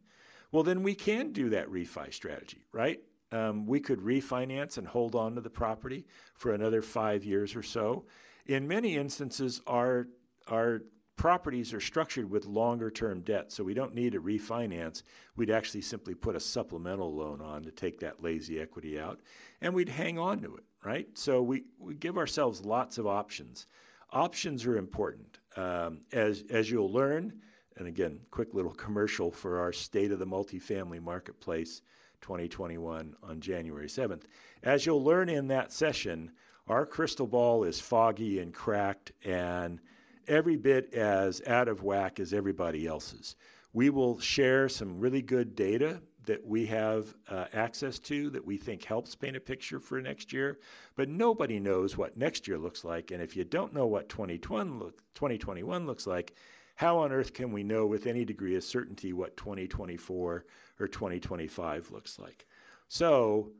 Well, 0.51 0.63
then 0.63 0.83
we 0.83 0.95
can 0.95 1.31
do 1.31 1.49
that 1.49 1.69
refi 1.69 2.13
strategy, 2.13 2.65
right? 2.71 2.99
Um, 3.31 3.65
we 3.65 3.79
could 3.79 3.99
refinance 3.99 4.77
and 4.77 4.87
hold 4.87 5.15
on 5.15 5.35
to 5.35 5.41
the 5.41 5.49
property 5.49 6.05
for 6.35 6.53
another 6.53 6.81
five 6.81 7.23
years 7.23 7.55
or 7.55 7.63
so. 7.63 8.05
In 8.45 8.67
many 8.67 8.97
instances, 8.97 9.61
our 9.65 10.07
our 10.47 10.81
properties 11.15 11.71
are 11.71 11.79
structured 11.79 12.29
with 12.29 12.45
longer 12.45 12.89
term 12.89 13.21
debt, 13.21 13.51
so 13.51 13.63
we 13.63 13.75
don't 13.75 13.93
need 13.93 14.13
to 14.13 14.21
refinance. 14.21 15.03
We'd 15.35 15.51
actually 15.51 15.81
simply 15.81 16.15
put 16.15 16.35
a 16.35 16.39
supplemental 16.39 17.15
loan 17.15 17.41
on 17.41 17.63
to 17.63 17.71
take 17.71 17.99
that 17.99 18.23
lazy 18.23 18.59
equity 18.59 18.99
out, 18.99 19.21
and 19.61 19.73
we'd 19.73 19.89
hang 19.89 20.17
on 20.17 20.41
to 20.41 20.55
it, 20.55 20.63
right? 20.83 21.07
So 21.13 21.41
we, 21.41 21.65
we 21.77 21.93
give 21.93 22.17
ourselves 22.17 22.65
lots 22.65 22.97
of 22.97 23.05
options. 23.05 23.67
Options 24.11 24.65
are 24.65 24.77
important. 24.77 25.37
Um, 25.55 26.01
as, 26.11 26.43
as 26.49 26.71
you'll 26.71 26.91
learn, 26.91 27.41
and 27.77 27.87
again, 27.87 28.21
quick 28.31 28.53
little 28.53 28.73
commercial 28.73 29.31
for 29.31 29.59
our 29.59 29.73
State 29.73 30.11
of 30.11 30.19
the 30.19 30.25
Multifamily 30.25 31.01
Marketplace 31.01 31.81
2021 32.21 33.15
on 33.23 33.39
January 33.39 33.87
7th. 33.87 34.23
As 34.63 34.85
you'll 34.85 35.03
learn 35.03 35.29
in 35.29 35.47
that 35.47 35.73
session, 35.73 36.31
our 36.67 36.85
crystal 36.85 37.27
ball 37.27 37.63
is 37.63 37.81
foggy 37.81 38.39
and 38.39 38.53
cracked 38.53 39.11
and 39.23 39.79
every 40.27 40.55
bit 40.55 40.93
as 40.93 41.41
out 41.47 41.67
of 41.67 41.83
whack 41.83 42.19
as 42.19 42.33
everybody 42.33 42.85
else's. 42.85 43.35
We 43.73 43.89
will 43.89 44.19
share 44.19 44.69
some 44.69 44.99
really 44.99 45.21
good 45.21 45.55
data 45.55 46.01
that 46.25 46.45
we 46.45 46.67
have 46.67 47.15
uh, 47.29 47.45
access 47.51 47.97
to 47.97 48.29
that 48.29 48.45
we 48.45 48.57
think 48.57 48.83
helps 48.83 49.15
paint 49.15 49.35
a 49.35 49.39
picture 49.39 49.79
for 49.79 49.99
next 50.01 50.31
year, 50.31 50.59
but 50.95 51.09
nobody 51.09 51.59
knows 51.59 51.97
what 51.97 52.15
next 52.15 52.47
year 52.47 52.59
looks 52.59 52.83
like. 52.83 53.09
And 53.11 53.21
if 53.21 53.35
you 53.35 53.43
don't 53.43 53.73
know 53.73 53.87
what 53.87 54.09
2021 54.09 55.87
looks 55.87 56.05
like, 56.05 56.35
how 56.81 56.97
on 56.97 57.11
earth 57.11 57.33
can 57.33 57.51
we 57.51 57.63
know 57.63 57.85
with 57.85 58.07
any 58.07 58.25
degree 58.25 58.55
of 58.55 58.63
certainty 58.63 59.13
what 59.13 59.37
2024 59.37 60.45
or 60.79 60.87
2025 60.87 61.91
looks 61.91 62.17
like? 62.17 62.47
So, 62.87 63.51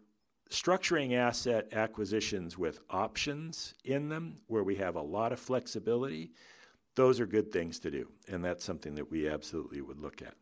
structuring 0.50 1.14
asset 1.14 1.68
acquisitions 1.72 2.58
with 2.58 2.80
options 2.90 3.76
in 3.86 4.10
them 4.10 4.38
where 4.48 4.64
we 4.64 4.76
have 4.76 4.96
a 4.96 5.02
lot 5.02 5.32
of 5.32 5.40
flexibility 5.40 6.32
those 6.96 7.20
are 7.20 7.26
good 7.26 7.52
things 7.52 7.80
to 7.80 7.92
do, 7.92 8.10
and 8.28 8.44
that's 8.44 8.66
something 8.66 8.96
that 8.96 9.10
we 9.10 9.28
absolutely 9.28 9.82
would 9.82 10.00
look 10.00 10.22
at. 10.22 10.34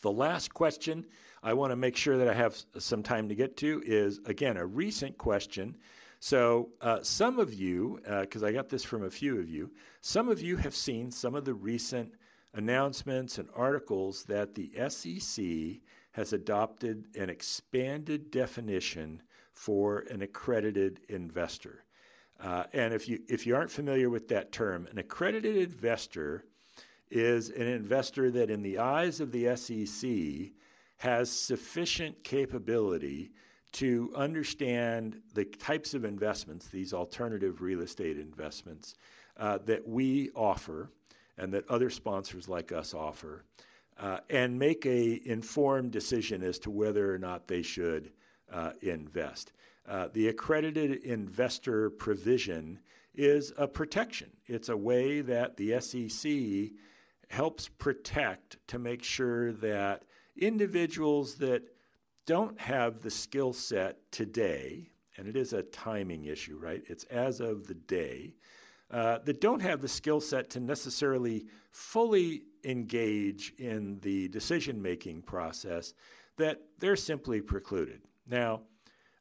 The 0.00 0.10
last 0.10 0.54
question 0.54 1.06
I 1.42 1.52
want 1.52 1.72
to 1.72 1.76
make 1.76 1.96
sure 1.96 2.16
that 2.16 2.28
I 2.28 2.34
have 2.34 2.56
some 2.78 3.02
time 3.02 3.28
to 3.28 3.34
get 3.34 3.56
to 3.58 3.82
is 3.84 4.20
again 4.24 4.56
a 4.56 4.64
recent 4.64 5.18
question. 5.18 5.76
So, 6.20 6.70
uh, 6.80 7.02
some 7.02 7.38
of 7.38 7.54
you, 7.54 8.00
because 8.02 8.42
uh, 8.42 8.46
I 8.46 8.52
got 8.52 8.70
this 8.70 8.82
from 8.82 9.04
a 9.04 9.10
few 9.10 9.38
of 9.38 9.48
you, 9.48 9.70
some 10.00 10.28
of 10.28 10.40
you 10.40 10.56
have 10.56 10.74
seen 10.74 11.12
some 11.12 11.34
of 11.34 11.44
the 11.44 11.54
recent 11.54 12.12
announcements 12.52 13.38
and 13.38 13.48
articles 13.54 14.24
that 14.24 14.54
the 14.54 14.72
SEC 14.88 15.80
has 16.12 16.32
adopted 16.32 17.06
an 17.16 17.30
expanded 17.30 18.32
definition 18.32 19.22
for 19.52 20.00
an 20.10 20.20
accredited 20.20 21.00
investor. 21.08 21.84
Uh, 22.40 22.64
and 22.72 22.94
if 22.94 23.08
you 23.08 23.20
if 23.28 23.46
you 23.46 23.54
aren't 23.54 23.70
familiar 23.70 24.10
with 24.10 24.28
that 24.28 24.50
term, 24.50 24.86
an 24.90 24.98
accredited 24.98 25.56
investor 25.56 26.44
is 27.10 27.48
an 27.50 27.66
investor 27.66 28.30
that, 28.30 28.50
in 28.50 28.62
the 28.62 28.78
eyes 28.78 29.20
of 29.20 29.32
the 29.32 29.56
SEC, 29.56 30.52
has 30.98 31.30
sufficient 31.30 32.24
capability 32.24 33.30
to 33.72 34.12
understand 34.16 35.20
the 35.34 35.44
types 35.44 35.94
of 35.94 36.04
investments, 36.04 36.68
these 36.68 36.92
alternative 36.92 37.60
real 37.60 37.80
estate 37.80 38.18
investments, 38.18 38.94
uh, 39.36 39.58
that 39.58 39.86
we 39.86 40.30
offer 40.34 40.90
and 41.36 41.52
that 41.52 41.68
other 41.68 41.90
sponsors 41.90 42.48
like 42.48 42.72
us 42.72 42.94
offer, 42.94 43.44
uh, 43.98 44.18
and 44.30 44.58
make 44.58 44.86
a 44.86 45.20
informed 45.24 45.90
decision 45.90 46.42
as 46.42 46.58
to 46.58 46.70
whether 46.70 47.12
or 47.12 47.18
not 47.18 47.48
they 47.48 47.62
should 47.62 48.10
uh, 48.52 48.72
invest. 48.80 49.52
Uh, 49.86 50.08
the 50.12 50.28
accredited 50.28 51.02
investor 51.02 51.90
provision 51.90 52.78
is 53.14 53.52
a 53.56 53.66
protection. 53.66 54.30
It's 54.46 54.68
a 54.68 54.76
way 54.76 55.20
that 55.22 55.56
the 55.56 55.80
SEC 55.80 56.72
helps 57.30 57.68
protect 57.68 58.56
to 58.68 58.78
make 58.78 59.02
sure 59.02 59.52
that 59.52 60.04
individuals 60.36 61.36
that 61.36 61.62
don't 62.28 62.60
have 62.60 63.00
the 63.00 63.10
skill 63.10 63.54
set 63.54 64.12
today, 64.12 64.90
and 65.16 65.26
it 65.26 65.34
is 65.34 65.54
a 65.54 65.62
timing 65.62 66.26
issue, 66.26 66.58
right? 66.58 66.82
It's 66.86 67.04
as 67.04 67.40
of 67.40 67.68
the 67.68 67.74
day, 67.74 68.34
uh, 68.90 69.20
that 69.24 69.40
don't 69.40 69.62
have 69.62 69.80
the 69.80 69.88
skill 69.88 70.20
set 70.20 70.50
to 70.50 70.60
necessarily 70.60 71.46
fully 71.70 72.42
engage 72.64 73.54
in 73.56 73.98
the 74.00 74.28
decision 74.28 74.82
making 74.82 75.22
process, 75.22 75.94
that 76.36 76.60
they're 76.78 76.96
simply 76.96 77.40
precluded. 77.40 78.02
Now, 78.28 78.60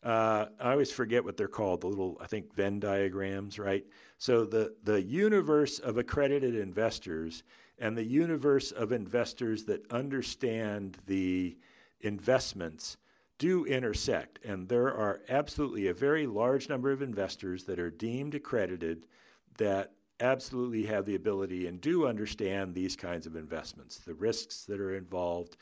uh, 0.04 0.48
I 0.60 0.74
always 0.74 0.92
forget 0.92 1.24
what 1.24 1.38
they're 1.38 1.48
called, 1.48 1.82
the 1.82 1.88
little, 1.88 2.18
I 2.22 2.28
think, 2.28 2.54
Venn 2.54 2.82
diagrams, 2.82 3.58
right? 3.58 3.86
So 4.18 4.44
the, 4.44 4.76
the 4.84 5.02
universe 5.02 5.80
of 5.80 5.98
accredited 5.98 6.56
investors 6.56 7.44
and 7.80 7.96
the 7.96 8.04
universe 8.04 8.72
of 8.72 8.92
investors 8.92 9.64
that 9.64 9.90
understand 9.94 10.98
the 11.06 11.58
investments 12.02 12.98
do 13.38 13.66
intersect. 13.66 14.44
And 14.44 14.70
there 14.70 14.88
are 14.88 15.22
absolutely 15.30 15.88
a 15.88 15.94
very 15.94 16.26
large 16.26 16.70
number 16.70 16.92
of 16.92 17.02
investors 17.02 17.66
that 17.66 17.80
are 17.80 17.92
deemed 17.92 18.36
accredited 18.36 19.06
that 19.58 19.94
absolutely 20.20 20.86
have 20.86 21.06
the 21.06 21.16
ability 21.16 21.68
and 21.68 21.80
do 21.80 22.08
understand 22.08 22.74
these 22.74 22.96
kinds 22.96 23.28
of 23.28 23.36
investments, 23.36 23.98
the 23.98 24.16
risks 24.16 24.64
that 24.66 24.80
are 24.80 24.96
involved, 24.96 25.56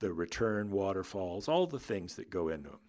the 0.00 0.12
return 0.12 0.70
waterfalls, 0.70 1.48
all 1.48 1.66
the 1.66 1.78
things 1.78 2.16
that 2.16 2.30
go 2.30 2.48
into 2.48 2.70
them. 2.70 2.80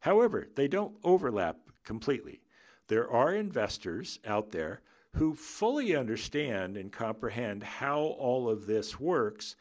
However, 0.00 0.48
they 0.56 0.66
don't 0.66 0.96
overlap 1.04 1.58
completely. 1.84 2.40
There 2.88 3.08
are 3.08 3.32
investors 3.32 4.18
out 4.26 4.50
there 4.50 4.82
who 5.16 5.34
fully 5.34 5.94
understand 5.94 6.76
and 6.76 6.90
comprehend 6.90 7.62
how 7.62 8.00
all 8.00 8.48
of 8.48 8.66
this 8.66 8.98
works, 8.98 9.54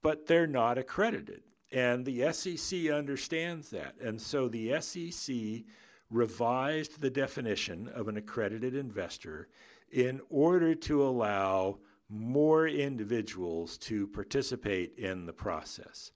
but 0.00 0.26
they're 0.26 0.46
not 0.46 0.78
accredited. 0.78 1.42
And 1.74 2.06
the 2.06 2.32
SEC 2.32 2.88
understands 2.88 3.70
that. 3.70 3.96
And 4.00 4.20
so 4.20 4.46
the 4.46 4.80
SEC 4.80 5.64
revised 6.08 7.00
the 7.00 7.10
definition 7.10 7.88
of 7.88 8.06
an 8.06 8.16
accredited 8.16 8.76
investor 8.76 9.48
in 9.90 10.20
order 10.30 10.76
to 10.76 11.02
allow 11.02 11.78
more 12.08 12.68
individuals 12.68 13.76
to 13.78 14.06
participate 14.06 14.96
in 14.96 15.26
the 15.26 15.32
process. 15.32 16.12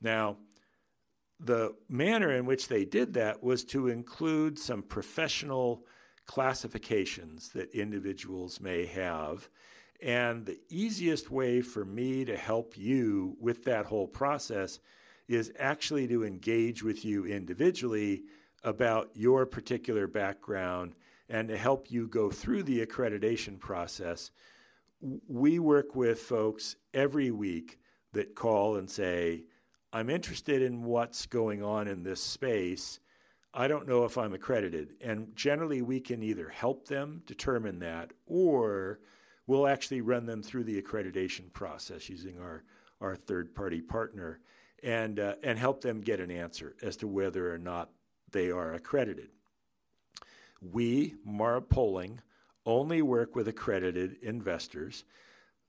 Now, 0.00 0.36
the 1.40 1.74
manner 1.88 2.30
in 2.30 2.46
which 2.46 2.68
they 2.68 2.84
did 2.84 3.14
that 3.14 3.42
was 3.42 3.64
to 3.64 3.88
include 3.88 4.60
some 4.60 4.82
professional 4.82 5.84
classifications 6.26 7.48
that 7.48 7.74
individuals 7.74 8.60
may 8.60 8.86
have. 8.86 9.48
And 10.00 10.46
the 10.46 10.60
easiest 10.68 11.32
way 11.32 11.62
for 11.62 11.84
me 11.84 12.24
to 12.26 12.36
help 12.36 12.78
you 12.78 13.36
with 13.40 13.64
that 13.64 13.86
whole 13.86 14.06
process 14.06 14.78
is 15.30 15.52
actually 15.60 16.08
to 16.08 16.24
engage 16.24 16.82
with 16.82 17.04
you 17.04 17.24
individually 17.24 18.24
about 18.64 19.10
your 19.14 19.46
particular 19.46 20.08
background 20.08 20.92
and 21.28 21.48
to 21.48 21.56
help 21.56 21.88
you 21.88 22.08
go 22.08 22.30
through 22.30 22.64
the 22.64 22.84
accreditation 22.84 23.56
process. 23.56 24.32
We 25.28 25.60
work 25.60 25.94
with 25.94 26.18
folks 26.18 26.74
every 26.92 27.30
week 27.30 27.78
that 28.12 28.34
call 28.34 28.76
and 28.76 28.90
say, 28.90 29.44
I'm 29.92 30.10
interested 30.10 30.62
in 30.62 30.82
what's 30.82 31.26
going 31.26 31.62
on 31.62 31.86
in 31.86 32.02
this 32.02 32.20
space. 32.20 32.98
I 33.54 33.68
don't 33.68 33.86
know 33.86 34.04
if 34.04 34.18
I'm 34.18 34.34
accredited. 34.34 34.94
And 35.00 35.34
generally, 35.36 35.80
we 35.80 36.00
can 36.00 36.24
either 36.24 36.48
help 36.48 36.88
them 36.88 37.22
determine 37.24 37.78
that 37.78 38.12
or 38.26 38.98
we'll 39.46 39.68
actually 39.68 40.00
run 40.00 40.26
them 40.26 40.42
through 40.42 40.64
the 40.64 40.82
accreditation 40.82 41.52
process 41.52 42.08
using 42.08 42.40
our, 42.40 42.64
our 43.00 43.14
third 43.14 43.54
party 43.54 43.80
partner 43.80 44.40
and, 44.82 45.18
uh, 45.18 45.34
and 45.42 45.58
help 45.58 45.80
them 45.82 46.00
get 46.00 46.20
an 46.20 46.30
answer 46.30 46.76
as 46.82 46.96
to 46.98 47.08
whether 47.08 47.52
or 47.52 47.58
not 47.58 47.90
they 48.32 48.50
are 48.50 48.72
accredited. 48.72 49.30
we, 50.60 51.14
Mara 51.24 51.62
Poling, 51.62 52.20
only 52.66 53.02
work 53.02 53.34
with 53.34 53.48
accredited 53.48 54.16
investors 54.22 55.04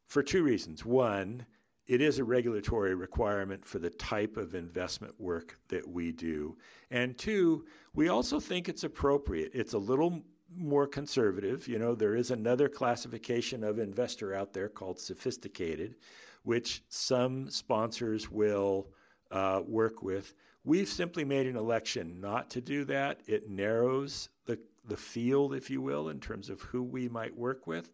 for 0.04 0.21
two 0.21 0.43
reasons. 0.43 0.84
One, 0.86 1.45
it 1.88 2.02
is 2.02 2.19
a 2.19 2.24
regulatory 2.24 2.93
requirement 2.93 3.65
for 3.65 3.80
the 3.80 3.89
type 3.89 4.38
of 4.38 4.54
investment 4.54 5.19
work 5.19 5.58
that 5.69 5.88
we 5.88 6.12
do. 6.12 6.58
And 6.89 7.17
two, 7.17 7.65
we 7.93 8.10
also 8.10 8.39
think 8.39 8.67
it's 8.67 8.84
appropriate. 8.84 9.52
It's 9.54 9.74
a 9.74 9.80
little 9.80 10.21
more 10.54 10.88
conservative. 10.88 11.67
You 11.67 11.80
know, 11.80 11.95
there 11.95 12.15
is 12.15 12.30
another 12.30 12.69
classification 12.69 13.63
of 13.63 13.80
investor 13.80 14.36
out 14.36 14.54
there 14.54 14.69
called 14.69 15.00
sophisticated, 15.00 15.95
which 16.43 16.84
some 16.89 17.50
sponsors 17.50 18.30
will 18.30 18.89
uh, 19.32 19.62
work 19.65 20.04
with. 20.04 20.34
We've 20.63 20.88
simply 20.88 21.26
made 21.26 21.48
an 21.48 21.56
election 21.56 22.20
not 22.20 22.50
to 22.52 22.62
do 22.62 22.86
that. 22.86 23.22
It 23.26 23.50
narrows 23.50 24.30
the, 24.46 24.60
the 24.86 24.98
field, 24.98 25.54
if 25.56 25.70
you 25.70 25.82
will, 25.82 26.10
in 26.10 26.20
terms 26.20 26.50
of 26.50 26.62
who 26.62 26.84
we 26.84 27.10
might 27.10 27.36
work 27.36 27.65
with. 27.65 27.91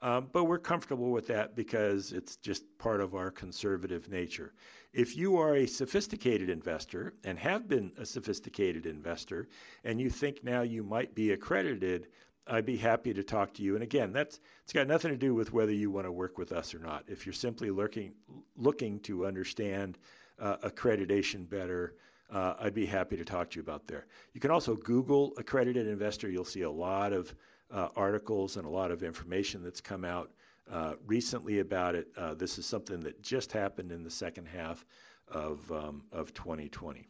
Um, 0.00 0.28
but 0.32 0.44
we're 0.44 0.58
comfortable 0.58 1.10
with 1.10 1.26
that 1.26 1.56
because 1.56 2.12
it's 2.12 2.36
just 2.36 2.78
part 2.78 3.00
of 3.00 3.14
our 3.14 3.30
conservative 3.30 4.08
nature. 4.08 4.52
If 4.92 5.16
you 5.16 5.36
are 5.36 5.54
a 5.54 5.66
sophisticated 5.66 6.48
investor 6.48 7.14
and 7.24 7.38
have 7.40 7.68
been 7.68 7.92
a 7.98 8.06
sophisticated 8.06 8.86
investor, 8.86 9.48
and 9.84 10.00
you 10.00 10.08
think 10.08 10.44
now 10.44 10.62
you 10.62 10.82
might 10.82 11.14
be 11.14 11.32
accredited, 11.32 12.06
I'd 12.46 12.64
be 12.64 12.78
happy 12.78 13.12
to 13.12 13.22
talk 13.22 13.54
to 13.54 13.62
you. 13.62 13.74
And 13.74 13.82
again, 13.82 14.12
that's 14.12 14.40
it's 14.64 14.72
got 14.72 14.86
nothing 14.86 15.10
to 15.10 15.16
do 15.16 15.34
with 15.34 15.52
whether 15.52 15.72
you 15.72 15.90
want 15.90 16.06
to 16.06 16.12
work 16.12 16.38
with 16.38 16.52
us 16.52 16.74
or 16.74 16.78
not. 16.78 17.04
If 17.08 17.26
you're 17.26 17.32
simply 17.32 17.70
looking 17.70 18.14
looking 18.56 19.00
to 19.00 19.26
understand 19.26 19.98
uh, 20.38 20.56
accreditation 20.58 21.48
better, 21.48 21.94
uh, 22.30 22.54
I'd 22.60 22.74
be 22.74 22.86
happy 22.86 23.16
to 23.16 23.24
talk 23.24 23.50
to 23.50 23.56
you 23.56 23.62
about 23.62 23.86
there. 23.86 24.06
You 24.34 24.40
can 24.40 24.50
also 24.50 24.76
Google 24.76 25.32
accredited 25.38 25.86
investor. 25.86 26.28
You'll 26.28 26.44
see 26.44 26.62
a 26.62 26.70
lot 26.70 27.12
of 27.12 27.34
uh, 27.70 27.88
articles 27.96 28.56
and 28.56 28.66
a 28.66 28.70
lot 28.70 28.90
of 28.90 29.02
information 29.02 29.62
that's 29.62 29.80
come 29.80 30.04
out 30.04 30.30
uh, 30.70 30.94
recently 31.06 31.60
about 31.60 31.94
it. 31.94 32.08
Uh, 32.16 32.34
this 32.34 32.58
is 32.58 32.66
something 32.66 33.00
that 33.00 33.22
just 33.22 33.52
happened 33.52 33.90
in 33.90 34.04
the 34.04 34.10
second 34.10 34.46
half 34.46 34.84
of, 35.26 35.70
um, 35.72 36.04
of 36.12 36.34
2020. 36.34 37.08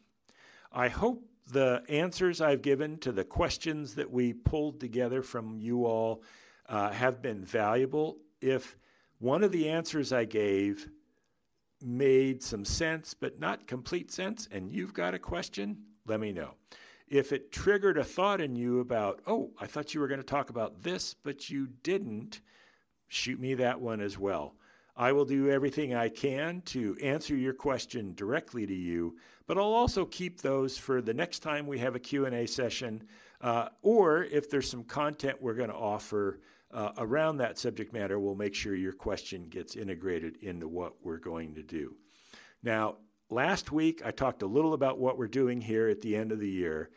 I 0.72 0.88
hope 0.88 1.24
the 1.50 1.82
answers 1.88 2.40
I've 2.40 2.62
given 2.62 2.98
to 2.98 3.10
the 3.10 3.24
questions 3.24 3.94
that 3.94 4.10
we 4.10 4.32
pulled 4.32 4.80
together 4.80 5.22
from 5.22 5.58
you 5.58 5.86
all 5.86 6.22
uh, 6.68 6.90
have 6.90 7.22
been 7.22 7.44
valuable. 7.44 8.18
If 8.40 8.76
one 9.18 9.42
of 9.42 9.50
the 9.50 9.68
answers 9.68 10.12
I 10.12 10.24
gave 10.24 10.88
made 11.82 12.42
some 12.42 12.64
sense, 12.64 13.14
but 13.14 13.38
not 13.38 13.66
complete 13.66 14.10
sense, 14.10 14.48
and 14.50 14.72
you've 14.72 14.94
got 14.94 15.14
a 15.14 15.18
question, 15.18 15.78
let 16.06 16.20
me 16.20 16.32
know. 16.32 16.54
If 17.06 17.32
it 17.32 17.52
triggered 17.52 17.96
a 17.96 18.04
thought 18.04 18.40
in 18.40 18.56
you 18.56 18.80
about, 18.80 19.20
oh, 19.26 19.52
I 19.60 19.66
thought 19.66 19.94
you 19.94 20.00
were 20.00 20.08
going 20.08 20.20
to 20.20 20.26
talk 20.26 20.50
about 20.50 20.82
this, 20.82 21.14
but 21.14 21.48
you 21.48 21.68
didn't, 21.82 22.40
shoot 23.06 23.40
me 23.40 23.54
that 23.54 23.80
one 23.80 24.00
as 24.00 24.18
well. 24.18 24.54
I 24.94 25.12
will 25.12 25.24
do 25.24 25.48
everything 25.48 25.94
I 25.94 26.08
can 26.08 26.60
to 26.66 26.96
answer 27.00 27.36
your 27.36 27.54
question 27.54 28.14
directly 28.14 28.66
to 28.66 28.74
you, 28.74 29.16
but 29.46 29.56
I'll 29.56 29.64
also 29.64 30.04
keep 30.04 30.40
those 30.40 30.76
for 30.76 31.00
the 31.00 31.14
next 31.14 31.38
time 31.38 31.66
we 31.66 31.78
have 31.78 31.94
a 31.94 32.00
Q&A 32.00 32.46
session, 32.46 33.04
uh, 33.40 33.68
or 33.80 34.24
if 34.24 34.50
there's 34.50 34.68
some 34.68 34.82
content 34.84 35.40
we're 35.40 35.54
going 35.54 35.70
to 35.70 35.74
offer 35.76 36.40
uh, 36.72 36.92
around 36.98 37.38
that 37.38 37.58
subject 37.58 37.92
matter, 37.92 38.18
we'll 38.18 38.34
make 38.34 38.54
sure 38.54 38.74
your 38.74 38.92
question 38.92 39.48
gets 39.48 39.74
integrated 39.74 40.36
into 40.42 40.68
what 40.68 40.94
we're 41.02 41.18
going 41.18 41.54
to 41.54 41.62
do. 41.62 41.96
Now, 42.62 42.96
last 43.30 43.72
week 43.72 44.02
I 44.04 44.10
talked 44.10 44.42
a 44.42 44.46
little 44.46 44.74
about 44.74 44.98
what 44.98 45.16
we're 45.16 45.28
doing 45.28 45.62
here 45.62 45.88
at 45.88 46.02
the 46.02 46.16
end 46.16 46.32
of 46.32 46.40
the 46.40 46.50
year. 46.50 46.90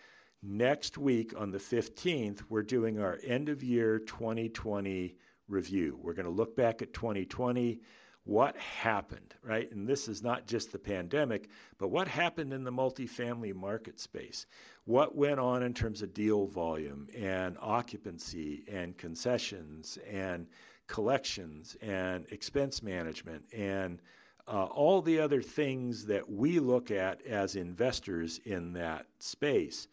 Next 0.43 0.97
week 0.97 1.33
on 1.37 1.51
the 1.51 1.59
15th, 1.59 2.43
we're 2.49 2.63
doing 2.63 2.99
our 2.99 3.19
end 3.23 3.47
of 3.47 3.63
year 3.63 3.99
2020 3.99 5.15
review. 5.47 5.99
We're 6.01 6.13
going 6.13 6.25
to 6.25 6.31
look 6.31 6.55
back 6.55 6.81
at 6.81 6.93
2020 6.93 7.79
what 8.23 8.55
happened, 8.57 9.33
right? 9.43 9.71
And 9.71 9.87
this 9.87 10.07
is 10.07 10.21
not 10.21 10.45
just 10.45 10.71
the 10.71 10.79
pandemic, 10.79 11.49
but 11.77 11.89
what 11.89 12.07
happened 12.07 12.53
in 12.53 12.63
the 12.63 12.71
multifamily 12.71 13.55
market 13.55 13.99
space? 13.99 14.45
What 14.85 15.15
went 15.15 15.39
on 15.39 15.63
in 15.63 15.73
terms 15.73 16.01
of 16.01 16.13
deal 16.13 16.45
volume 16.45 17.07
and 17.17 17.57
occupancy 17.59 18.63
and 18.71 18.97
concessions 18.97 19.97
and 20.09 20.47
collections 20.87 21.75
and 21.81 22.25
expense 22.31 22.83
management 22.83 23.45
and 23.55 24.01
uh, 24.47 24.65
all 24.65 25.01
the 25.01 25.19
other 25.19 25.41
things 25.41 26.05
that 26.07 26.29
we 26.29 26.59
look 26.59 26.91
at 26.91 27.25
as 27.25 27.55
investors 27.55 28.39
in 28.43 28.73
that 28.73 29.05
space, 29.19 29.87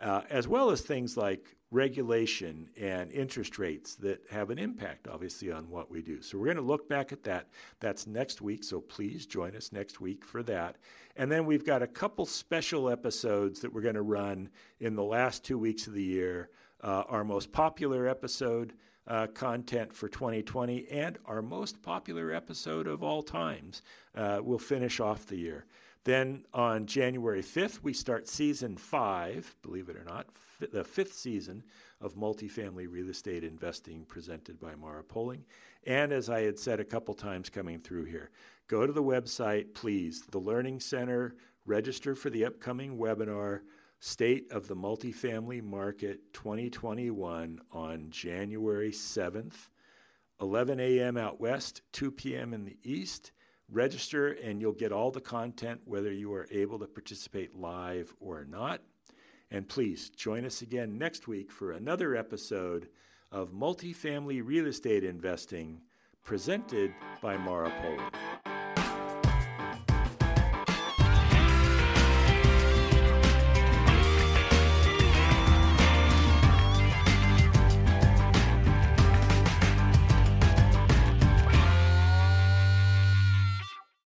uh, 0.00 0.22
as 0.28 0.46
well 0.46 0.70
as 0.70 0.80
things 0.80 1.16
like 1.16 1.56
regulation 1.74 2.68
and 2.80 3.10
interest 3.10 3.58
rates 3.58 3.96
that 3.96 4.22
have 4.30 4.50
an 4.50 4.58
impact, 4.58 5.08
obviously, 5.08 5.50
on 5.50 5.68
what 5.68 5.90
we 5.90 6.00
do. 6.00 6.22
So 6.22 6.38
we're 6.38 6.46
going 6.46 6.56
to 6.56 6.62
look 6.62 6.88
back 6.88 7.12
at 7.12 7.24
that. 7.24 7.48
That's 7.80 8.06
next 8.06 8.40
week, 8.40 8.62
so 8.62 8.80
please 8.80 9.26
join 9.26 9.56
us 9.56 9.72
next 9.72 10.00
week 10.00 10.24
for 10.24 10.42
that. 10.44 10.76
And 11.16 11.30
then 11.30 11.46
we've 11.46 11.66
got 11.66 11.82
a 11.82 11.88
couple 11.88 12.26
special 12.26 12.88
episodes 12.88 13.60
that 13.60 13.74
we're 13.74 13.82
going 13.82 13.96
to 13.96 14.02
run 14.02 14.50
in 14.78 14.94
the 14.94 15.02
last 15.02 15.44
two 15.44 15.58
weeks 15.58 15.86
of 15.86 15.94
the 15.94 16.02
year. 16.02 16.48
Uh, 16.80 17.02
our 17.08 17.24
most 17.24 17.50
popular 17.50 18.06
episode 18.06 18.74
uh, 19.06 19.26
content 19.26 19.92
for 19.92 20.08
2020 20.08 20.86
and 20.88 21.18
our 21.26 21.42
most 21.42 21.82
popular 21.82 22.32
episode 22.32 22.86
of 22.86 23.02
all 23.02 23.22
times. 23.22 23.82
Uh, 24.14 24.38
we'll 24.42 24.58
finish 24.58 25.00
off 25.00 25.26
the 25.26 25.36
year. 25.36 25.66
Then 26.04 26.44
on 26.52 26.86
January 26.86 27.42
5th, 27.42 27.82
we 27.82 27.94
start 27.94 28.28
season 28.28 28.76
five, 28.76 29.56
believe 29.62 29.88
it 29.88 29.96
or 29.96 30.04
not, 30.04 30.26
f- 30.28 30.70
the 30.70 30.84
fifth 30.84 31.14
season 31.14 31.64
of 32.00 32.14
multifamily 32.14 32.86
real 32.90 33.08
estate 33.08 33.42
investing 33.42 34.04
presented 34.04 34.60
by 34.60 34.74
Mara 34.74 35.02
Poling. 35.02 35.44
And 35.86 36.12
as 36.12 36.28
I 36.28 36.42
had 36.42 36.58
said 36.58 36.78
a 36.78 36.84
couple 36.84 37.14
times 37.14 37.48
coming 37.48 37.78
through 37.78 38.04
here, 38.04 38.30
go 38.68 38.86
to 38.86 38.92
the 38.92 39.02
website, 39.02 39.72
please, 39.72 40.24
the 40.30 40.38
Learning 40.38 40.78
Center, 40.78 41.36
register 41.64 42.14
for 42.14 42.28
the 42.28 42.44
upcoming 42.44 42.98
webinar, 42.98 43.60
State 43.98 44.52
of 44.52 44.68
the 44.68 44.76
Multifamily 44.76 45.62
Market 45.62 46.34
2021 46.34 47.58
on 47.72 48.10
January 48.10 48.90
7th, 48.90 49.68
11 50.42 50.78
a.m. 50.78 51.16
out 51.16 51.40
west, 51.40 51.80
2 51.92 52.10
p.m. 52.10 52.52
in 52.52 52.66
the 52.66 52.76
east. 52.82 53.32
Register 53.70 54.28
and 54.28 54.60
you'll 54.60 54.72
get 54.72 54.92
all 54.92 55.10
the 55.10 55.20
content 55.20 55.80
whether 55.84 56.12
you 56.12 56.32
are 56.34 56.46
able 56.50 56.78
to 56.78 56.86
participate 56.86 57.56
live 57.56 58.14
or 58.20 58.44
not. 58.44 58.82
And 59.50 59.68
please 59.68 60.10
join 60.10 60.44
us 60.44 60.62
again 60.62 60.98
next 60.98 61.28
week 61.28 61.50
for 61.50 61.72
another 61.72 62.16
episode 62.16 62.88
of 63.30 63.52
Multifamily 63.52 64.42
Real 64.44 64.66
Estate 64.66 65.04
Investing 65.04 65.80
presented 66.22 66.92
by 67.20 67.36
Mara 67.36 67.70
Poling. 67.82 68.53